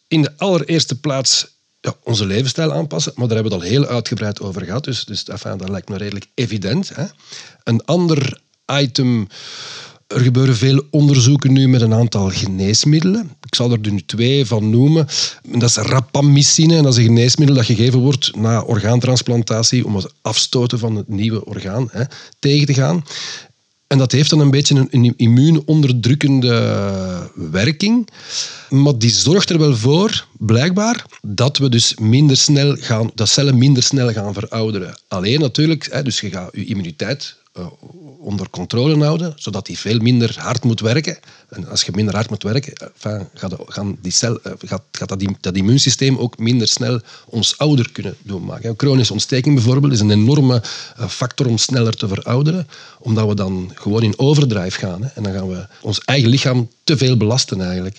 [0.07, 1.47] In de allereerste plaats
[1.81, 5.05] ja, onze levensstijl aanpassen, maar daar hebben we het al heel uitgebreid over gehad, dus,
[5.05, 6.95] dus enfin, dat lijkt me redelijk evident.
[6.95, 7.05] Hè?
[7.63, 9.27] Een ander item
[10.07, 13.31] er gebeuren veel onderzoeken nu met een aantal geneesmiddelen.
[13.49, 15.07] Ik zal er nu twee van noemen.
[15.57, 20.13] Dat is rapamycine en dat is een geneesmiddel dat gegeven wordt na orgaantransplantatie om het
[20.21, 22.03] afstoten van het nieuwe orgaan hè,
[22.39, 23.05] tegen te gaan.
[23.87, 28.09] En dat heeft dan een beetje een, immuunonderdrukkende werking.
[28.69, 33.57] Maar die zorgt er wel voor, blijkbaar, dat we dus minder snel gaan, dat cellen
[33.57, 34.99] minder snel gaan verouderen.
[35.07, 37.67] Alleen natuurlijk, dus je gaat je immuniteit uh,
[38.19, 41.17] onder controle houden, zodat die veel minder hard moet werken.
[41.49, 45.09] En als je minder hard moet werken, enfin, gaat, gaan die cel, eh, gaat, gaat
[45.09, 48.73] dat, dat, immuunsysteem ook minder snel ons ouder kunnen doen maken.
[48.77, 50.63] Chronische ontsteking bijvoorbeeld is een enorme
[50.97, 52.67] eh, factor om sneller te verouderen,
[52.99, 55.03] omdat we dan gewoon in overdrive gaan.
[55.03, 55.09] Hè.
[55.15, 57.97] En dan gaan we ons eigen lichaam te veel belasten eigenlijk.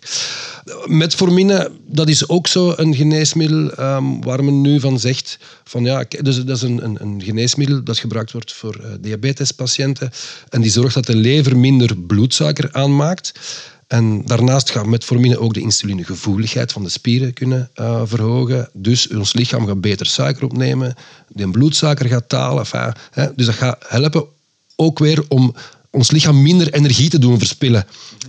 [0.85, 6.05] Metformine, dat is ook zo een geneesmiddel um, waar men nu van zegt van ja,
[6.21, 8.87] dus dat is een, een, een geneesmiddel dat gebruikt wordt voor uh,
[9.41, 10.11] diabetespatiënten
[10.49, 13.33] en die zorgt dat de lever minder bloedsuiker aanmaakt.
[13.87, 18.69] En daarnaast gaat metformine ook de insulinegevoeligheid van de spieren kunnen uh, verhogen.
[18.73, 20.95] Dus ons lichaam gaat beter suiker opnemen,
[21.29, 22.67] de bloedsuiker gaat dalen.
[23.11, 24.25] Hè, dus dat gaat helpen
[24.77, 25.55] ook weer om
[25.91, 27.87] ons lichaam minder energie te doen verspillen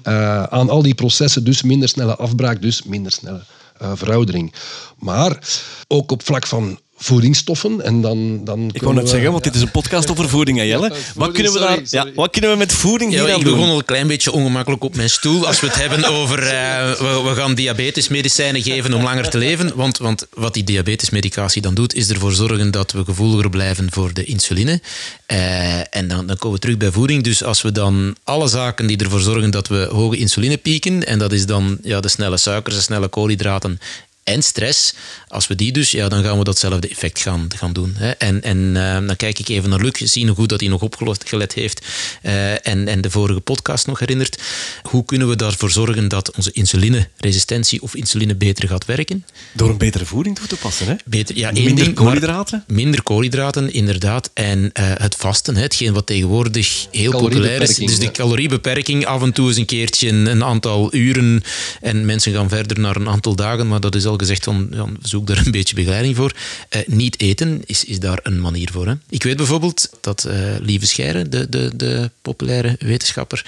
[0.08, 1.44] uh, aan al die processen.
[1.44, 3.44] Dus minder snelle afbraak, dus minder snelle
[3.82, 4.54] uh, veroudering.
[5.00, 5.40] Maar
[5.88, 7.82] ook op vlak van voedingsstoffen.
[7.82, 10.64] En dan, dan Ik wou net zeggen, want dit is een podcast over voeding, hè,
[10.64, 10.90] Jelle.
[10.90, 12.08] Ja, wat, kunnen we sorry, daar, sorry.
[12.08, 14.32] Ja, wat kunnen we met voeding Ja, hier aan ik begon al een klein beetje
[14.32, 18.94] ongemakkelijk op mijn stoel als we het hebben over eh, we, we gaan diabetesmedicijnen geven
[18.94, 19.76] om langer te leven.
[19.76, 24.14] Want, want wat die diabetesmedicatie dan doet, is ervoor zorgen dat we gevoeliger blijven voor
[24.14, 24.82] de insuline.
[25.26, 27.24] Eh, en dan, dan komen we terug bij voeding.
[27.24, 31.20] Dus als we dan alle zaken die ervoor zorgen dat we hoge insuline pieken, en
[31.20, 33.80] dat is dan ja, de snelle suikers, de snelle koolhydraten
[34.24, 34.94] en stress,
[35.28, 37.94] als we die dus, ja, dan gaan we datzelfde effect gaan, gaan doen.
[37.98, 38.12] Hè.
[38.12, 40.82] En, en eh, dan kijk ik even naar Luc, zie hoe goed dat hij nog
[40.82, 41.86] opgelet heeft
[42.22, 44.42] eh, en, en de vorige podcast nog herinnert.
[44.82, 49.26] Hoe kunnen we daarvoor zorgen dat onze insulineresistentie of insuline beter gaat werken?
[49.54, 50.96] Door een betere voeding toe te passen, hè?
[51.06, 52.64] Beter, ja, Minder ding, koolhydraten?
[52.68, 54.30] Minder koolhydraten, inderdaad.
[54.34, 57.76] En eh, het vasten, hè, hetgeen wat tegenwoordig heel populair is.
[57.76, 61.44] Dus de caloriebeperking, af en toe eens een keertje een, een aantal uren.
[61.82, 64.86] En mensen gaan verder naar een aantal dagen, maar dat is al gezegd van, ja,
[65.02, 66.34] zoek daar een beetje begeleiding voor.
[66.70, 68.88] Eh, niet eten is, is daar een manier voor.
[68.88, 68.94] Hè.
[69.10, 73.46] Ik weet bijvoorbeeld dat eh, Lieve Scheire, de, de, de populaire wetenschapper,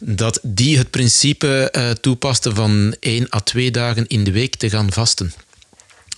[0.00, 4.70] dat die het principe eh, toepaste van één à twee dagen in de week te
[4.70, 5.32] gaan vasten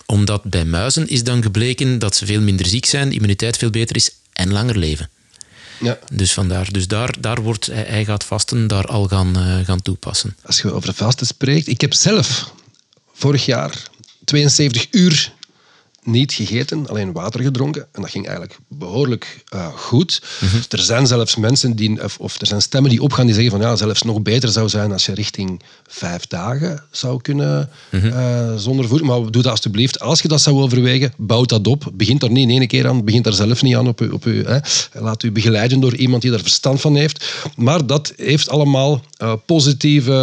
[0.07, 3.69] omdat bij muizen is dan gebleken dat ze veel minder ziek zijn, de immuniteit veel
[3.69, 5.09] beter is en langer leven.
[5.79, 5.99] Ja.
[6.13, 10.35] Dus vandaar, dus daar, daar wordt hij, gaat vasten, daar al gaan, gaan toepassen.
[10.43, 11.67] Als je over vasten spreekt.
[11.67, 12.53] Ik heb zelf
[13.15, 13.89] vorig jaar
[14.23, 15.33] 72 uur
[16.05, 17.87] niet gegeten, alleen water gedronken.
[17.91, 20.21] En dat ging eigenlijk behoorlijk eh, goed.
[20.51, 23.51] Dus er zijn zelfs mensen die, of, of er zijn stemmen die opgaan die zeggen
[23.51, 28.55] van ja, zelfs nog beter zou zijn als je richting vijf dagen zou kunnen eh,
[28.55, 29.09] zonder voeding.
[29.09, 29.99] Maar doe dat alsjeblieft.
[29.99, 31.91] Als je dat zou overwegen, bouw dat op.
[31.93, 33.05] Begint er niet in één keer aan.
[33.05, 34.09] Begint daar zelf niet aan op u.
[34.09, 34.59] Op u hè.
[34.93, 37.33] Laat u begeleiden door iemand die daar verstand van heeft.
[37.55, 40.13] Maar dat heeft allemaal eh, positieve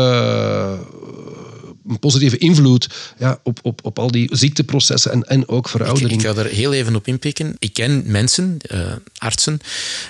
[1.88, 6.12] een positieve invloed ja, op, op, op al die ziekteprocessen en, en ook veroudering.
[6.12, 7.56] ik ga er heel even op inpikken.
[7.58, 8.80] Ik ken mensen, eh,
[9.16, 9.60] artsen,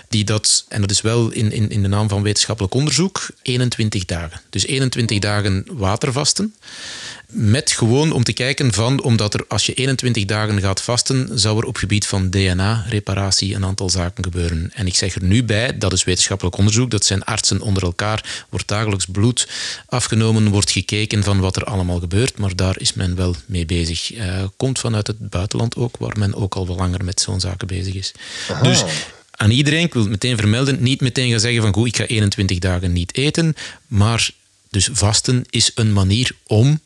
[0.08, 4.04] die dat, en dat is wel in, in, in de naam van wetenschappelijk onderzoek, 21
[4.04, 4.40] dagen.
[4.50, 6.54] Dus 21 dagen watervasten.
[7.34, 11.58] Met gewoon om te kijken van, omdat er als je 21 dagen gaat vasten, zou
[11.58, 14.70] er op gebied van DNA-reparatie een aantal zaken gebeuren.
[14.74, 18.46] En ik zeg er nu bij, dat is wetenschappelijk onderzoek, dat zijn artsen onder elkaar,
[18.48, 19.48] wordt dagelijks bloed
[19.86, 24.12] afgenomen, wordt gekeken van wat er allemaal gebeurt, maar daar is men wel mee bezig.
[24.12, 27.66] Eh, komt vanuit het buitenland ook, waar men ook al wel langer met zo'n zaken
[27.66, 28.12] bezig is.
[28.62, 28.84] Dus
[29.30, 32.04] aan iedereen, ik wil het meteen vermelden, niet meteen gaan zeggen van goed, ik ga
[32.04, 33.54] 21 dagen niet eten,
[33.86, 34.30] maar
[34.70, 36.80] dus vasten is een manier om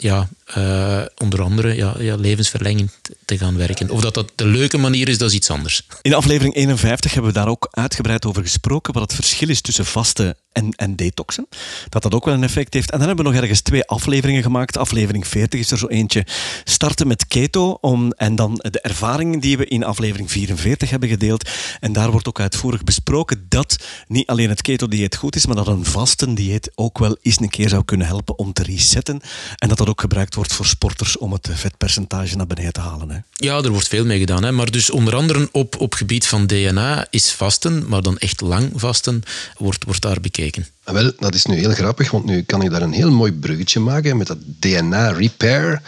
[0.00, 2.92] ja, eh, onder andere ja, ja, levensverlengend
[3.24, 3.90] te gaan werken.
[3.90, 5.86] Of dat dat de leuke manier is, dat is iets anders.
[6.02, 9.86] In aflevering 51 hebben we daar ook uitgebreid over gesproken, wat het verschil is tussen
[9.86, 11.48] vasten en, en detoxen.
[11.88, 12.90] Dat dat ook wel een effect heeft.
[12.90, 14.76] En dan hebben we nog ergens twee afleveringen gemaakt.
[14.76, 16.26] Aflevering 40 is er zo eentje.
[16.64, 21.50] Starten met keto om, en dan de ervaringen die we in aflevering 44 hebben gedeeld.
[21.80, 23.76] En daar wordt ook uitvoerig besproken dat
[24.08, 27.68] niet alleen het keto-dieet goed is, maar dat een vastendieet ook wel eens een keer
[27.68, 29.20] zou kunnen helpen om te resetten.
[29.56, 33.10] En dat dat ook gebruikt wordt voor sporters om het vetpercentage naar beneden te halen.
[33.10, 33.18] Hè.
[33.32, 34.44] Ja, er wordt veel mee gedaan.
[34.44, 34.52] Hè?
[34.52, 38.70] Maar dus onder andere op, op gebied van DNA is vasten, maar dan echt lang
[38.74, 39.22] vasten,
[39.56, 40.66] wordt, wordt daar bekeken.
[40.84, 43.32] Ah, Wel, dat is nu heel grappig, want nu kan ik daar een heel mooi
[43.32, 45.82] bruggetje maken met dat DNA-repair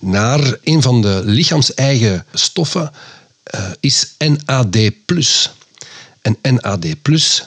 [0.00, 2.92] naar een van de lichaams-eigen stoffen,
[3.42, 4.76] eh, is NAD+.
[6.22, 6.86] En NAD+,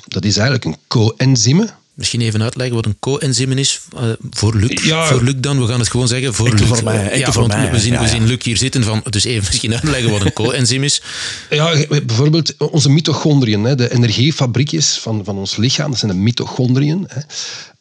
[0.08, 1.70] dat is eigenlijk een coenzyme.
[1.94, 4.84] Misschien even uitleggen wat een coenzym is eh, voor Luc.
[4.84, 5.06] Ja.
[5.06, 6.34] Voor Luc dan, we gaan het gewoon zeggen.
[6.34, 6.68] Voor Luc.
[6.68, 8.12] voor mij, ja, voor mij, we zien, ja, we ja.
[8.12, 9.04] zien Luc hier zitten van.
[9.10, 11.02] Dus even misschien uitleggen wat een coenzym is.
[11.50, 17.06] Ja, bijvoorbeeld onze mitochondriën, hè, de energiefabriekjes van, van ons lichaam, dat zijn de mitochondriën.
[17.08, 17.22] Hè,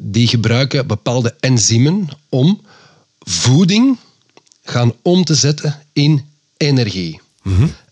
[0.02, 2.60] die gebruiken bepaalde enzymen om
[3.18, 3.98] voeding
[4.64, 6.24] gaan om te zetten in
[6.56, 7.20] energie.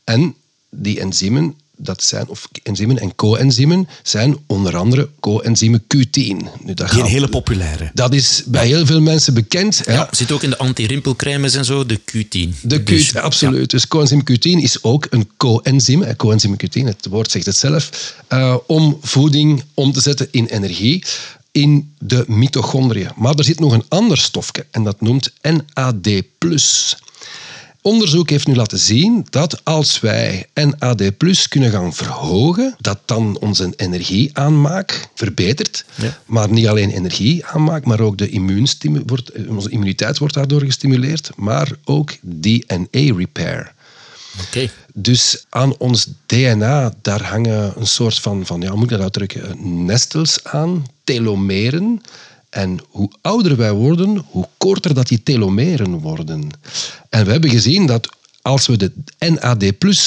[0.04, 0.34] En
[0.70, 6.10] die enzymen, dat zijn, of enzymen en coenzymen, zijn onder andere coenzyme Q10.
[6.12, 7.90] Nu, dat, Die een gaat- hele populaire.
[7.94, 9.82] dat is bij heel veel mensen bekend.
[9.86, 9.92] Ja.
[9.92, 12.60] Ja, zit ook in de anti-rimpelcremes en zo, de Q10.
[12.62, 13.70] De Q, Dus, absoluut.
[13.70, 16.16] Dus coenzym Q10 is ook een coenzym.
[16.16, 18.14] Coenzym Q10, het woord zegt het zelf.
[18.28, 21.04] eh, om voeding om te zetten in energie
[21.52, 23.10] in de mitochondriën.
[23.16, 26.22] Maar er zit nog een ander stofje en dat noemt NAD+.
[27.82, 33.72] Onderzoek heeft nu laten zien dat als wij NAD+ kunnen gaan verhogen, dat dan onze
[33.76, 35.84] energieaanmaak verbetert.
[35.94, 36.18] Ja.
[36.26, 41.70] Maar niet alleen energie aanmaakt, maar ook de wordt, onze immuniteit wordt daardoor gestimuleerd, maar
[41.84, 43.72] ook DNA-repair.
[44.46, 44.70] Oké.
[44.94, 49.00] Dus aan ons DNA, daar hangen een soort van, van ja, hoe moet ik dat
[49.00, 52.02] uitdrukken, nestels aan, telomeren.
[52.50, 56.50] En hoe ouder wij worden, hoe korter dat die telomeren worden.
[57.08, 58.08] En we hebben gezien dat
[58.42, 59.64] als we de NAD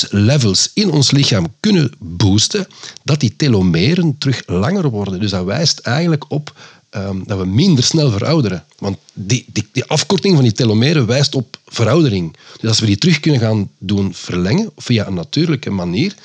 [0.10, 2.68] levels in ons lichaam kunnen boosten,
[3.04, 5.20] dat die telomeren terug langer worden.
[5.20, 6.54] Dus dat wijst eigenlijk op
[6.94, 8.64] ehm, dat we minder snel verouderen.
[8.78, 12.36] Want die, die, die afkorting van die telomeren wijst op veroudering.
[12.60, 16.16] Dus als we die terug kunnen gaan doen verlengen, via een natuurlijke manier,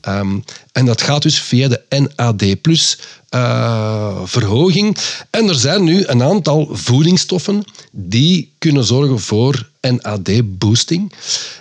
[0.00, 0.38] ehm,
[0.72, 4.96] en dat gaat dus via de NAD plus eh, verhoging.
[5.30, 11.12] En er zijn nu een aantal voedingsstoffen die kunnen zorgen voor NAD-boosting.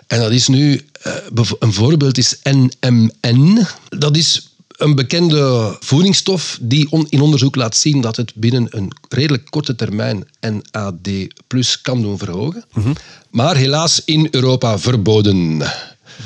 [0.07, 1.13] En dat is nu, eh,
[1.59, 3.65] een voorbeeld is NMN.
[3.89, 8.91] Dat is een bekende voedingsstof die on- in onderzoek laat zien dat het binnen een
[9.09, 11.09] redelijk korte termijn NAD
[11.47, 12.63] plus kan doen verhogen.
[13.29, 15.61] Maar helaas in Europa verboden.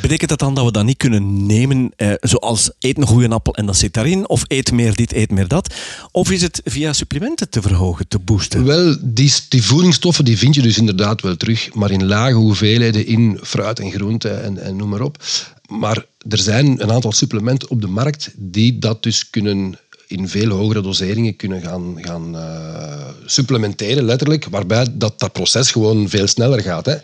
[0.02, 3.56] Betekent dat dan dat we dat niet kunnen nemen, eh, zoals eet een goede appel
[3.56, 5.74] en dat zit daarin, of eet meer dit, eet meer dat?
[6.12, 8.66] Of is het via supplementen te verhogen, te boosten?
[8.66, 13.06] Wel, die, die voedingsstoffen die vind je dus inderdaad wel terug, maar in lage hoeveelheden
[13.06, 15.24] in fruit en groente en, en noem maar op.
[15.68, 19.78] Maar er zijn een aantal supplementen op de markt die dat dus kunnen
[20.10, 26.10] in veel hogere doseringen kunnen gaan, gaan eh, supplementeren, letterlijk, waarbij dat, dat proces gewoon
[26.10, 26.86] veel sneller gaat.
[26.86, 26.96] Hè.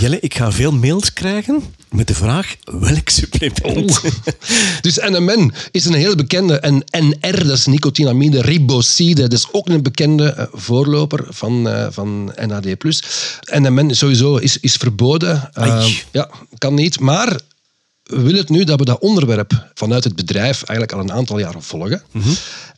[0.00, 1.62] Jelle, ik ga veel mails krijgen
[1.94, 4.00] met de vraag, welk supplement?
[4.80, 6.58] Dus NMN is een heel bekende.
[6.58, 9.22] En NR, dat is nicotinamide riboside.
[9.22, 12.66] Dat is ook een bekende eh, voorloper van, eh, van NAD+.
[13.44, 15.50] NMN sowieso is, is verboden.
[16.12, 17.00] Ja, kan niet.
[17.00, 17.40] Maar
[18.04, 21.38] we willen het nu dat we dat onderwerp vanuit het bedrijf eigenlijk al een aantal
[21.38, 22.02] jaren volgen.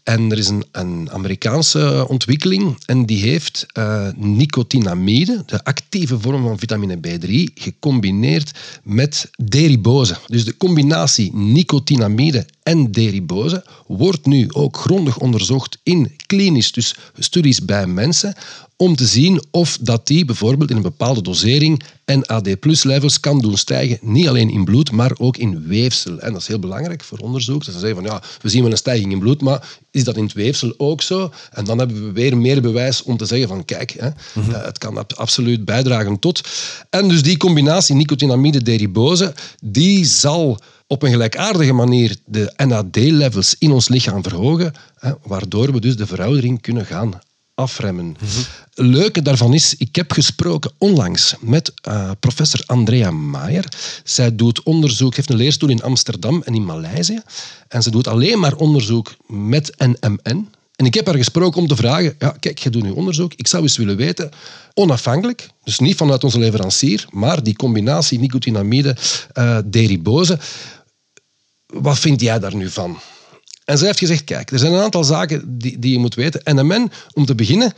[0.02, 6.42] En er is een, een Amerikaanse ontwikkeling en die heeft eh, nicotinamide, de actieve vorm
[6.42, 10.16] van vitamine B3, gecombineerd met deribose.
[10.26, 17.64] Dus de combinatie nicotinamide en deribose wordt nu ook grondig onderzocht in klinisch, dus studies
[17.64, 18.34] bij mensen,
[18.76, 23.40] om te zien of dat die bijvoorbeeld in een bepaalde dosering NAD plus levels kan
[23.40, 23.98] doen stijgen.
[24.00, 26.18] Niet alleen in bloed, maar ook in weefsel.
[26.18, 27.64] En dat is heel belangrijk voor onderzoek.
[27.64, 30.16] Dus ze zeggen van ja, we zien wel een stijging in bloed, maar is dat
[30.16, 31.32] in het weefsel ook zo?
[31.50, 34.78] En dan hebben we weer meer bewijs om te zeggen van kijk, hè, eh, het
[34.78, 36.40] kan ab- absoluut bijdragen tot.
[36.90, 39.34] En dus die combinatie nicotinamide deribose,
[39.64, 45.80] die zal op een gelijkaardige manier de NAD-levels in ons lichaam verhogen, hè, waardoor we
[45.80, 47.18] dus de veroudering kunnen gaan
[47.56, 48.16] afremmen.
[48.74, 53.64] Het leuke daarvan is, ik heb gesproken onlangs met eh, professor Andrea Maier.
[54.04, 57.20] Zij doet onderzoek, heeft een leerstoel in Amsterdam en in Maleisië.
[57.68, 60.48] En ze doet alleen maar onderzoek met NMN.
[60.76, 63.46] En ik heb haar gesproken om te vragen, ja, kijk, je doet nu onderzoek, ik
[63.46, 64.30] zou eens willen weten,
[64.74, 68.96] onafhankelijk, dus niet vanuit onze leverancier, maar die combinatie nicotinamide,
[69.32, 70.38] eh deribose,
[71.66, 72.98] wat vind jij daar nu van?
[73.66, 76.57] En zij heeft gezegd, kijk, er zijn een aantal zaken die, die je moet weten.
[76.57, 77.72] NMN, om te beginnen,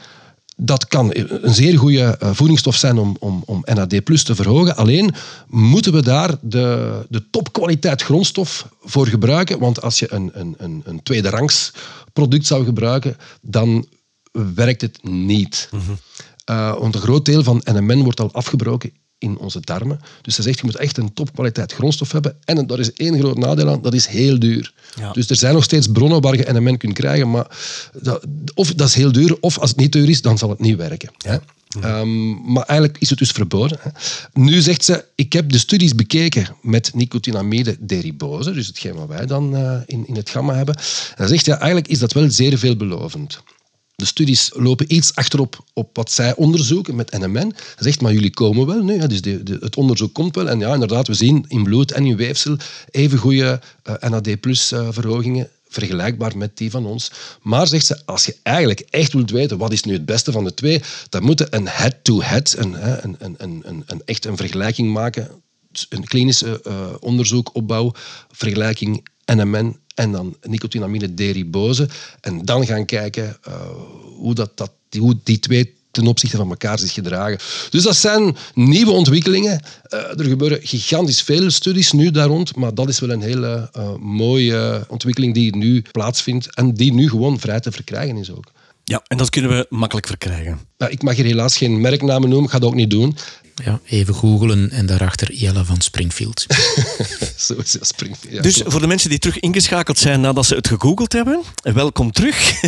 [0.57, 4.77] dat kan een zeer goede eh, voedingsstof zijn om, om, om NAD plus te verhogen.
[4.77, 5.15] Alleen
[5.47, 9.59] moeten we daar de, de topkwaliteit grondstof voor gebruiken.
[9.59, 11.73] Want als je een, een, een, een tweede rangs
[12.13, 13.87] product zou gebruiken, dan
[14.55, 15.69] werkt het niet.
[16.45, 20.01] Eh, want een groot deel van NMN wordt al afgebroken in onze darmen.
[20.23, 22.37] Dus ze zegt, je moet echt een topkwaliteit grondstof hebben.
[22.45, 24.73] En daar is één groot nadeel aan, dat is heel duur.
[24.95, 25.13] Ja.
[25.13, 27.47] Dus er zijn nog steeds bronnen waar je NMN kunt krijgen, maar
[28.03, 30.61] dat, of dat is heel duur, of als het niet duur is, dan zal het
[30.61, 31.11] niet werken.
[31.19, 31.37] Hè?
[31.81, 33.79] Ehm, maar eigenlijk is het dus verboden.
[33.81, 33.91] Hè?
[34.33, 39.27] Nu zegt ze, ik heb de studies bekeken met nicotinamide deribose, dus hetgeen wat wij
[39.27, 40.75] dan eh, in, in het gamma hebben.
[40.77, 43.43] En dan zegt ja, eigenlijk is dat wel zeer veelbelovend.
[43.99, 47.53] De studies lopen iets achterop op wat zij onderzoeken met NMN.
[47.55, 49.07] Hij zegt, maar jullie komen wel nu.
[49.07, 50.49] Dus de, het onderzoek komt wel.
[50.49, 52.57] En ja, inderdaad, we zien in bloed en in weefsel
[52.91, 54.89] even goede eh, NAD plus eh,
[55.69, 57.11] vergelijkbaar met die van ons.
[57.43, 60.45] Maar zegt ze, als je eigenlijk echt wilt weten wat is nu het beste van
[60.45, 64.93] de twee, dan moet een head-to-head, hè, een, een, een, een, een, echt een vergelijking
[64.93, 65.29] maken,
[65.89, 67.93] een klinische eh, onderzoek opbouw,
[68.31, 71.89] vergelijking NMN en dan nicotinamide deribose.
[72.21, 73.53] En dan gaan kijken eh,
[74.17, 77.39] hoe, dat, dat, die, hoe die twee ten opzichte van elkaar zich gedragen.
[77.71, 79.61] Dus dat zijn nieuwe ontwikkelingen.
[79.83, 83.69] Eh, er gebeuren gigantisch veel studies nu daar rond, maar dat is wel een hele
[83.73, 88.53] eh, mooie ontwikkeling die nu plaatsvindt en die nu gewoon vrij te verkrijgen is ook.
[88.85, 90.61] Ja, en dat kunnen we makkelijk verkrijgen.
[90.79, 93.17] Nou, ik mag hier helaas geen merknamen noemen, ik ga dat ook niet doen.
[93.65, 96.47] Ja, even googelen en daarachter Jelle van Springfield.
[97.37, 98.35] Zo is Springfield.
[98.35, 98.71] Ja, Dus klopt.
[98.71, 102.61] voor de mensen die terug ingeschakeld zijn nadat ze het gegoogeld hebben, welkom terug.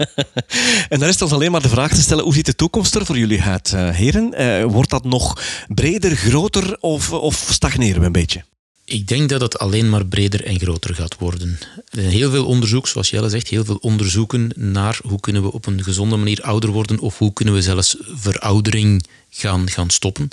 [0.88, 3.06] en dan rest ons alleen maar de vraag te stellen, hoe ziet de toekomst er
[3.06, 4.34] voor jullie uit, eh, heren?
[4.34, 8.44] Eh, wordt dat nog breder, groter of, of stagneren we een beetje?
[8.92, 11.58] Ik denk dat het alleen maar breder en groter gaat worden.
[11.74, 15.52] Er zijn heel veel onderzoek, zoals Jelle zegt, heel veel onderzoeken naar hoe kunnen we
[15.52, 20.28] op een gezonde manier ouder worden of hoe kunnen we zelfs veroudering gaan, gaan stoppen.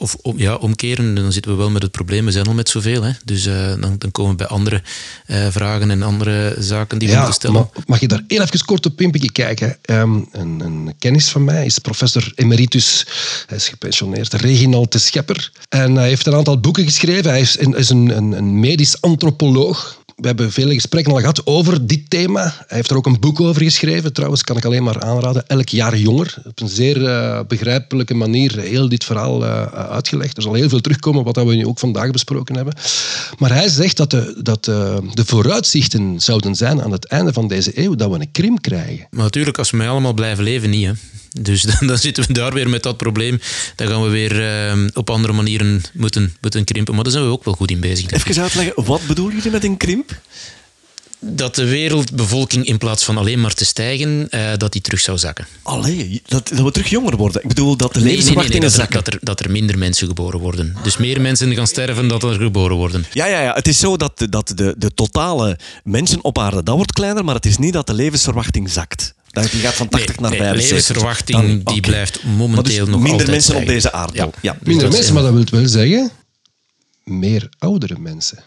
[0.00, 2.24] Of om, ja, omkeren, dan zitten we wel met het probleem.
[2.24, 3.02] We zijn al met zoveel.
[3.02, 3.12] Hè?
[3.24, 4.82] Dus uh, dan, dan, komen we bij andere
[5.26, 7.70] uh, vragen en andere zaken die we ja, moeten stellen.
[7.86, 9.78] Mag je daar heel even kort op Pimpetje kijken?
[9.90, 13.06] Um, een, een, kennis van mij is professor emeritus,
[13.46, 15.52] hij is gepensioneerd, Reginald de Schepper.
[15.68, 17.30] En hij heeft een aantal boeken geschreven.
[17.30, 21.86] Hij is, is een, een, een medisch antropoloog we hebben vele gesprekken al gehad over
[21.86, 22.42] dit thema.
[22.42, 24.12] Hij heeft er ook een boek over geschreven.
[24.12, 25.46] Trouwens, kan ik alleen maar aanraden.
[25.46, 26.34] Elk jaar jonger.
[26.44, 30.36] Op een zeer uh, begrijpelijke manier heel dit verhaal uh, uitgelegd.
[30.36, 32.74] Er zal heel veel terugkomen wat we nu ook vandaag besproken hebben.
[33.38, 37.48] Maar hij zegt dat, de, dat uh, de vooruitzichten zouden zijn aan het einde van
[37.48, 39.06] deze eeuw dat we een krim krijgen.
[39.10, 40.86] Maar natuurlijk, als we mij allemaal blijven leven, niet.
[40.86, 40.92] Hè?
[41.38, 43.40] Dus dan, dan, zitten we daar weer met dat probleem.
[43.76, 44.40] Dan gaan we weer
[44.76, 46.94] uh, op andere manieren moeten, moeten krimpen.
[46.94, 48.10] Maar daar zijn we ook wel goed in bezig.
[48.10, 50.20] Even uitleggen, wat bedoel je met een krimp?
[51.22, 55.18] Dat de wereldbevolking in plaats van alleen maar te stijgen, uh, dat die terug zou
[55.18, 55.46] zakken.
[55.62, 57.42] Allee, dat, dat we terug jonger worden.
[57.42, 59.04] Ik bedoel dat de levensverwachtingen nee, nee, nee, zakken.
[59.04, 60.76] Dat er, dat er minder mensen geboren worden.
[60.82, 63.06] Dus meer mensen gaan sterven dan er geboren worden.
[63.12, 63.54] Ja, ja, ja.
[63.54, 67.34] het is zo dat, dat de, de totale mensen op aarde, dat wordt kleiner, maar
[67.34, 69.14] het is niet dat de levensverwachting zakt.
[69.30, 70.68] Dat die gaat van 80 nee, naar 75.
[70.68, 71.80] De levensverwachting die okay.
[71.80, 74.14] blijft momenteel dus nog minder altijd mensen op deze aarde.
[74.14, 74.30] Ja.
[74.40, 74.56] ja.
[74.62, 76.10] Minder mensen, maar dat wil wel zeggen
[77.04, 78.38] meer oudere mensen.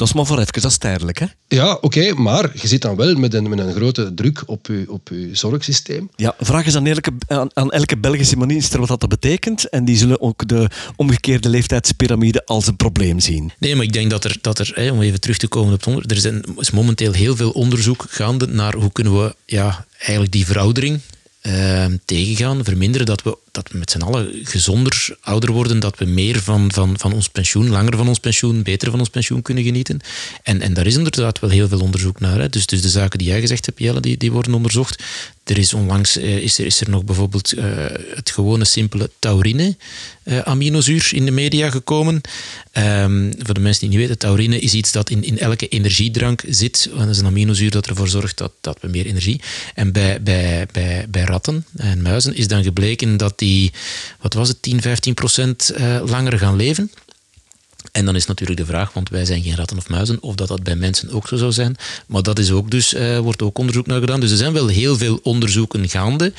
[0.00, 1.18] Dat is maar voor even, dat is tijdelijk.
[1.18, 1.26] Hè?
[1.48, 4.66] Ja, oké, okay, maar je zit dan wel met een, met een grote druk op
[4.66, 6.10] je, op je zorgsysteem.
[6.16, 9.68] Ja, vraag eens aan elke, aan, aan elke Belgische minister wat dat betekent.
[9.68, 13.52] En die zullen ook de omgekeerde leeftijdspyramide als een probleem zien.
[13.58, 15.78] Nee, maar ik denk dat er, dat er hè, om even terug te komen op
[15.78, 19.86] het onderzoek, er zijn, is momenteel heel veel onderzoek gaande naar hoe kunnen we ja,
[19.98, 21.00] eigenlijk die veroudering
[21.42, 26.04] uh, tegengaan, verminderen, dat we, dat we met z'n allen gezonder ouder worden, dat we
[26.04, 29.64] meer van, van, van ons pensioen, langer van ons pensioen, beter van ons pensioen kunnen
[29.64, 30.00] genieten.
[30.42, 32.38] En, en daar is inderdaad wel heel veel onderzoek naar.
[32.38, 32.48] Hè.
[32.48, 35.02] Dus, dus de zaken die jij gezegd hebt, Jelle, die, die worden onderzocht.
[35.44, 37.64] Er is onlangs uh, is er, is er nog bijvoorbeeld uh,
[38.14, 39.76] het gewone simpele taurine
[40.24, 42.20] uh, aminozuur in de media gekomen.
[42.72, 46.42] Um, voor de mensen die niet weten, taurine is iets dat in, in elke energiedrank
[46.48, 46.90] zit.
[46.96, 49.40] Dat is een aminozuur dat ervoor zorgt dat, dat we meer energie.
[49.74, 53.72] En bij, bij, bij, bij ratten en muizen is dan gebleken dat die,
[54.20, 55.72] wat was het, 10, 15 procent
[56.04, 56.90] langer gaan leven.
[57.92, 60.48] En dan is natuurlijk de vraag, want wij zijn geen ratten of muizen, of dat
[60.48, 61.76] dat bij mensen ook zo zou zijn.
[62.06, 64.20] Maar dat is ook dus, uh, wordt ook onderzoek naar gedaan.
[64.20, 66.32] Dus er zijn wel heel veel onderzoeken gaande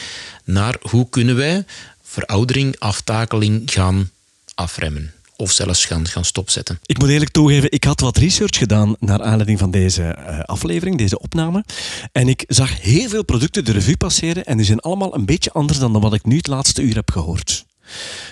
[0.44, 1.66] naar hoe kunnen wij
[2.04, 4.10] veroudering, aftakeling gaan
[4.56, 5.14] afremmen.
[5.42, 6.80] Of zelfs gaan, gaan stopzetten.
[6.86, 10.98] Ik moet eerlijk toegeven, ik had wat research gedaan naar aanleiding van deze uh, aflevering,
[10.98, 11.64] deze opname.
[12.12, 15.52] En ik zag heel veel producten de revue passeren en die zijn allemaal een beetje
[15.52, 17.66] anders dan wat ik nu het laatste uur heb gehoord.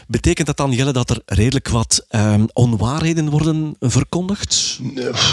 [0.07, 4.79] Betekent dat dan, Jelle, dat er redelijk wat um, onwaarheden worden verkondigd?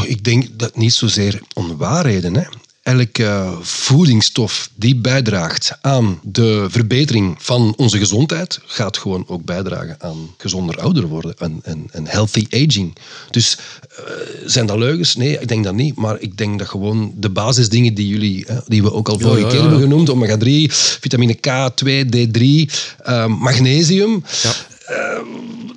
[0.04, 2.34] Ik denk dat niet zozeer onwaarheden.
[2.34, 2.42] Hè.
[2.86, 9.96] Elke uh, voedingsstof die bijdraagt aan de verbetering van onze gezondheid, gaat gewoon ook bijdragen
[9.98, 12.96] aan gezonder ouder worden en, en, en healthy aging.
[13.30, 13.58] Dus
[13.90, 14.04] uh,
[14.44, 15.16] zijn dat leugens?
[15.16, 15.96] Nee, ik denk dat niet.
[15.96, 19.40] Maar ik denk dat gewoon de basisdingen die jullie, hè, die we ook al vorige
[19.40, 19.68] ja, ja, keer ja.
[19.68, 22.42] hebben genoemd, omega 3, vitamine K, 2, D3,
[23.08, 24.24] uh, magnesium.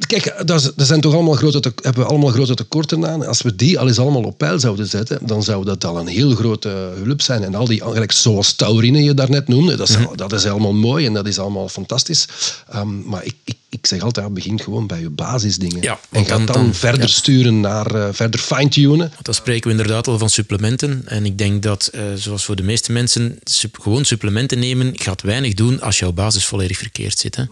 [0.10, 3.26] Kijk, er zijn toch allemaal grote, hebben we allemaal grote tekorten aan.
[3.26, 6.08] Als we die al eens allemaal op peil zouden zetten, dan zou dat al een
[6.08, 6.70] heel grote
[7.04, 7.44] hulp zijn.
[7.44, 10.18] En al die, eigenlijk zoals taurine je daarnet noemde, dat is, mm -hmm.
[10.18, 12.28] dat is allemaal mooi en dat is allemaal fantastisch.
[12.76, 15.82] Um, maar ik, ik, ik zeg altijd, begin gewoon bij je basisdingen.
[15.82, 17.08] Ja, en ga dan, dan, dan, verder ja.
[17.08, 19.12] sturen naar uh, verder fine-tunen.
[19.22, 21.02] Dan spreken we inderdaad al van supplementen.
[21.06, 25.22] En ik denk dat, uh, zoals voor de meeste mensen, sup gewoon supplementen nemen gaat
[25.22, 27.36] weinig doen als jouw basis volledig verkeerd zit.
[27.36, 27.44] Hè.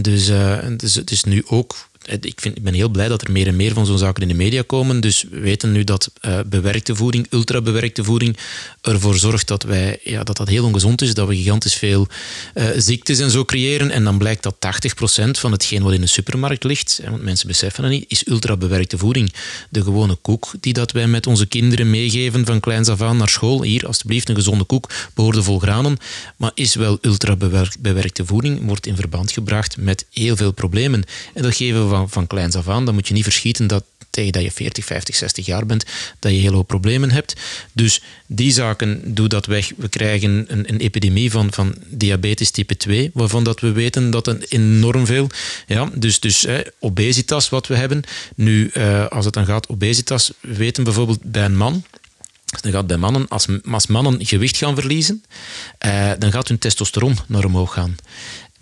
[0.00, 1.74] Dus, uh, dus het is nu ook
[2.20, 4.34] ik, vind, ben heel blij dat er meer en meer van zo'n zaken in de
[4.34, 5.00] media komen.
[5.00, 8.36] Dus we weten nu dat uh, bewerkte voeding, ultrabewerkte voeding,
[8.80, 11.14] ervoor zorgt dat, wij, ja, dat dat heel ongezond is.
[11.14, 12.06] Dat we gigantisch veel
[12.54, 13.90] uh, ziektes en zo creëren.
[13.90, 17.82] En dan blijkt dat 80% van hetgeen wat in de supermarkt ligt, want mensen beseffen
[17.82, 19.32] dat niet, is ultrabewerkte voeding.
[19.70, 23.28] De gewone koek die dat wij met onze kinderen meegeven van kleins af aan naar
[23.28, 23.62] school.
[23.62, 25.96] Hier, alstublieft, een gezonde koek, behoorde vol granen.
[26.36, 31.04] Maar is wel ultrabewerkte voeding, wordt in verband gebracht met heel veel problemen.
[31.34, 32.84] En dat geven we van, kleins af aan.
[32.84, 33.84] Dan moet je niet verschieten dat
[34.14, 35.84] tegen dat je 40, 50, 60 jaar bent,
[36.18, 37.34] dat je heel veel problemen hebt.
[37.72, 39.70] Dus die zaken doe dat weg.
[39.76, 44.26] We krijgen een, een epidemie van, van diabetes type 2, waarvan dat we weten dat
[44.26, 45.28] een enorm veel...
[45.66, 48.02] Ja, dus dus eh, obesitas wat we hebben.
[48.34, 51.84] Nu, uh, als het dan gaat obesitas, we weten bijvoorbeeld bij een man...
[52.60, 55.24] Dan gaat bij mannen, als, als mannen gewicht gaan verliezen,
[55.86, 57.96] uh, dan gaat hun testosteron naar omhoog gaan.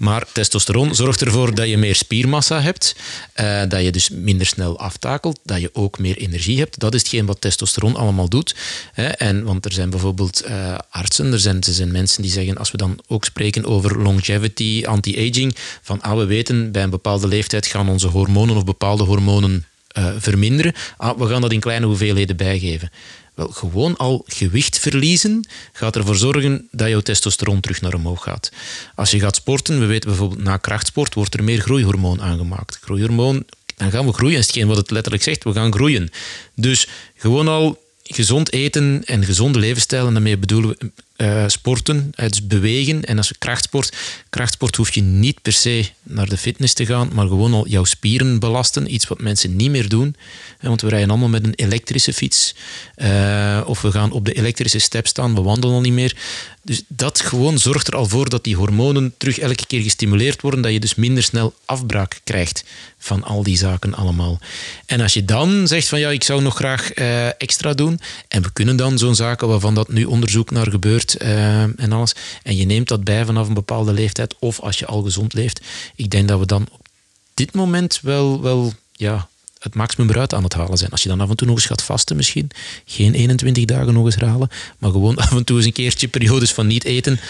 [0.02, 2.96] Maar testosteron zorgt ervoor dat je meer spiermassa hebt,
[3.40, 6.78] uh, dat je dus minder snel aftakelt, dat je ook meer energie hebt.
[6.78, 8.56] Dat is hetgeen wat testosteron allemaal doet.
[8.92, 9.06] Hè.
[9.06, 12.70] En, want er zijn bijvoorbeeld uh, artsen, er zijn, er zijn mensen die zeggen, als
[12.70, 17.66] we dan ook spreken over longevity, anti-aging, van ah, we weten bij een bepaalde leeftijd
[17.66, 19.66] gaan onze hormonen of bepaalde hormonen
[19.98, 20.72] uh, verminderen.
[20.96, 22.90] Ah, we gaan dat in kleine hoeveelheden bijgeven.
[23.34, 28.52] Wel, gewoon al gewicht verliezen gaat ervoor zorgen dat jouw testosteron terug naar omhoog gaat.
[28.94, 32.78] Als je gaat sporten, we weten bijvoorbeeld na krachtsport wordt er meer groeihormoon aangemaakt.
[32.82, 33.44] Groeihormoon,
[33.76, 36.10] dan gaan we groeien, is hetgeen wat het letterlijk zegt, we gaan groeien.
[36.54, 42.46] Dus gewoon al gezond eten en gezonde levensstijl, en daarmee bedoelen we uh, sporten, dus
[42.46, 43.04] bewegen.
[43.04, 43.96] En als je krachtsport,
[44.30, 47.84] krachtsport hoef je niet per se naar de fitness te gaan, maar gewoon al jouw
[47.84, 48.94] spieren belasten.
[48.94, 50.16] Iets wat mensen niet meer doen.
[50.60, 52.54] Want we rijden allemaal met een elektrische fiets.
[52.96, 56.16] Uh, of we gaan op de elektrische step staan, we wandelen al niet meer.
[56.64, 60.62] Dus dat gewoon zorgt er al voor dat die hormonen terug elke keer gestimuleerd worden,
[60.62, 62.64] dat je dus minder snel afbraak krijgt
[62.98, 64.40] van al die zaken allemaal.
[64.86, 68.42] En als je dan zegt van ja, ik zou nog graag uh, extra doen, en
[68.42, 72.56] we kunnen dan zo'n zaken waarvan dat nu onderzoek naar gebeurt uh, en alles, en
[72.56, 75.60] je neemt dat bij vanaf een bepaalde leeftijd, of als je al gezond leeft,
[75.96, 76.86] ik denk dat we dan op
[77.34, 79.28] dit moment wel, wel ja,
[79.58, 80.90] het maximum eruit aan het halen zijn.
[80.90, 82.50] Als je dan af en toe nog eens gaat vasten misschien,
[82.84, 86.52] geen 21 dagen nog eens halen, maar gewoon af en toe eens een keertje periodes
[86.52, 87.20] van niet eten,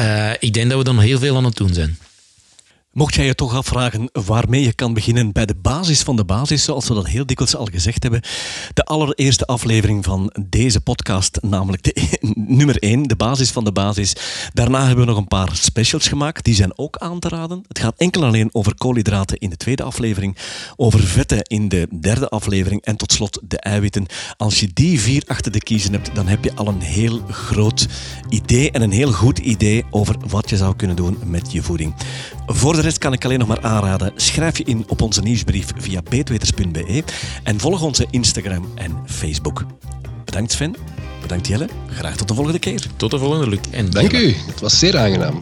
[0.00, 1.98] uh, ik denk dat we dan heel veel aan het doen zijn.
[2.92, 6.64] Mocht jij je toch afvragen waarmee je kan beginnen bij de basis van de basis,
[6.64, 8.22] zoals we dat heel dikwijls al gezegd hebben,
[8.74, 12.18] de allereerste aflevering van deze podcast, namelijk de
[12.58, 14.16] nummer 1, de basis van de basis.
[14.52, 17.62] Daarna hebben we nog een paar specials gemaakt, die zijn ook aan te raden.
[17.68, 20.36] Het gaat enkel alleen over koolhydraten in de tweede aflevering,
[20.76, 24.06] over vetten in de derde aflevering en tot slot de eiwitten.
[24.36, 27.86] Als je die vier achter de kiezen hebt, dan heb je al een heel groot
[28.28, 31.94] idee en een heel goed idee over wat je zou kunnen doen met je voeding.
[32.46, 35.66] Voor de rest kan ik alleen nog maar aanraden, schrijf je in op onze nieuwsbrief
[35.76, 37.02] via beetweters.be
[37.42, 39.64] en volg onze Instagram en Facebook.
[40.24, 40.76] Bedankt Sven,
[41.20, 42.86] bedankt Jelle, graag tot de volgende keer.
[42.96, 43.60] Tot de volgende Luc.
[43.70, 45.40] En Dank u, het was zeer aangenaam.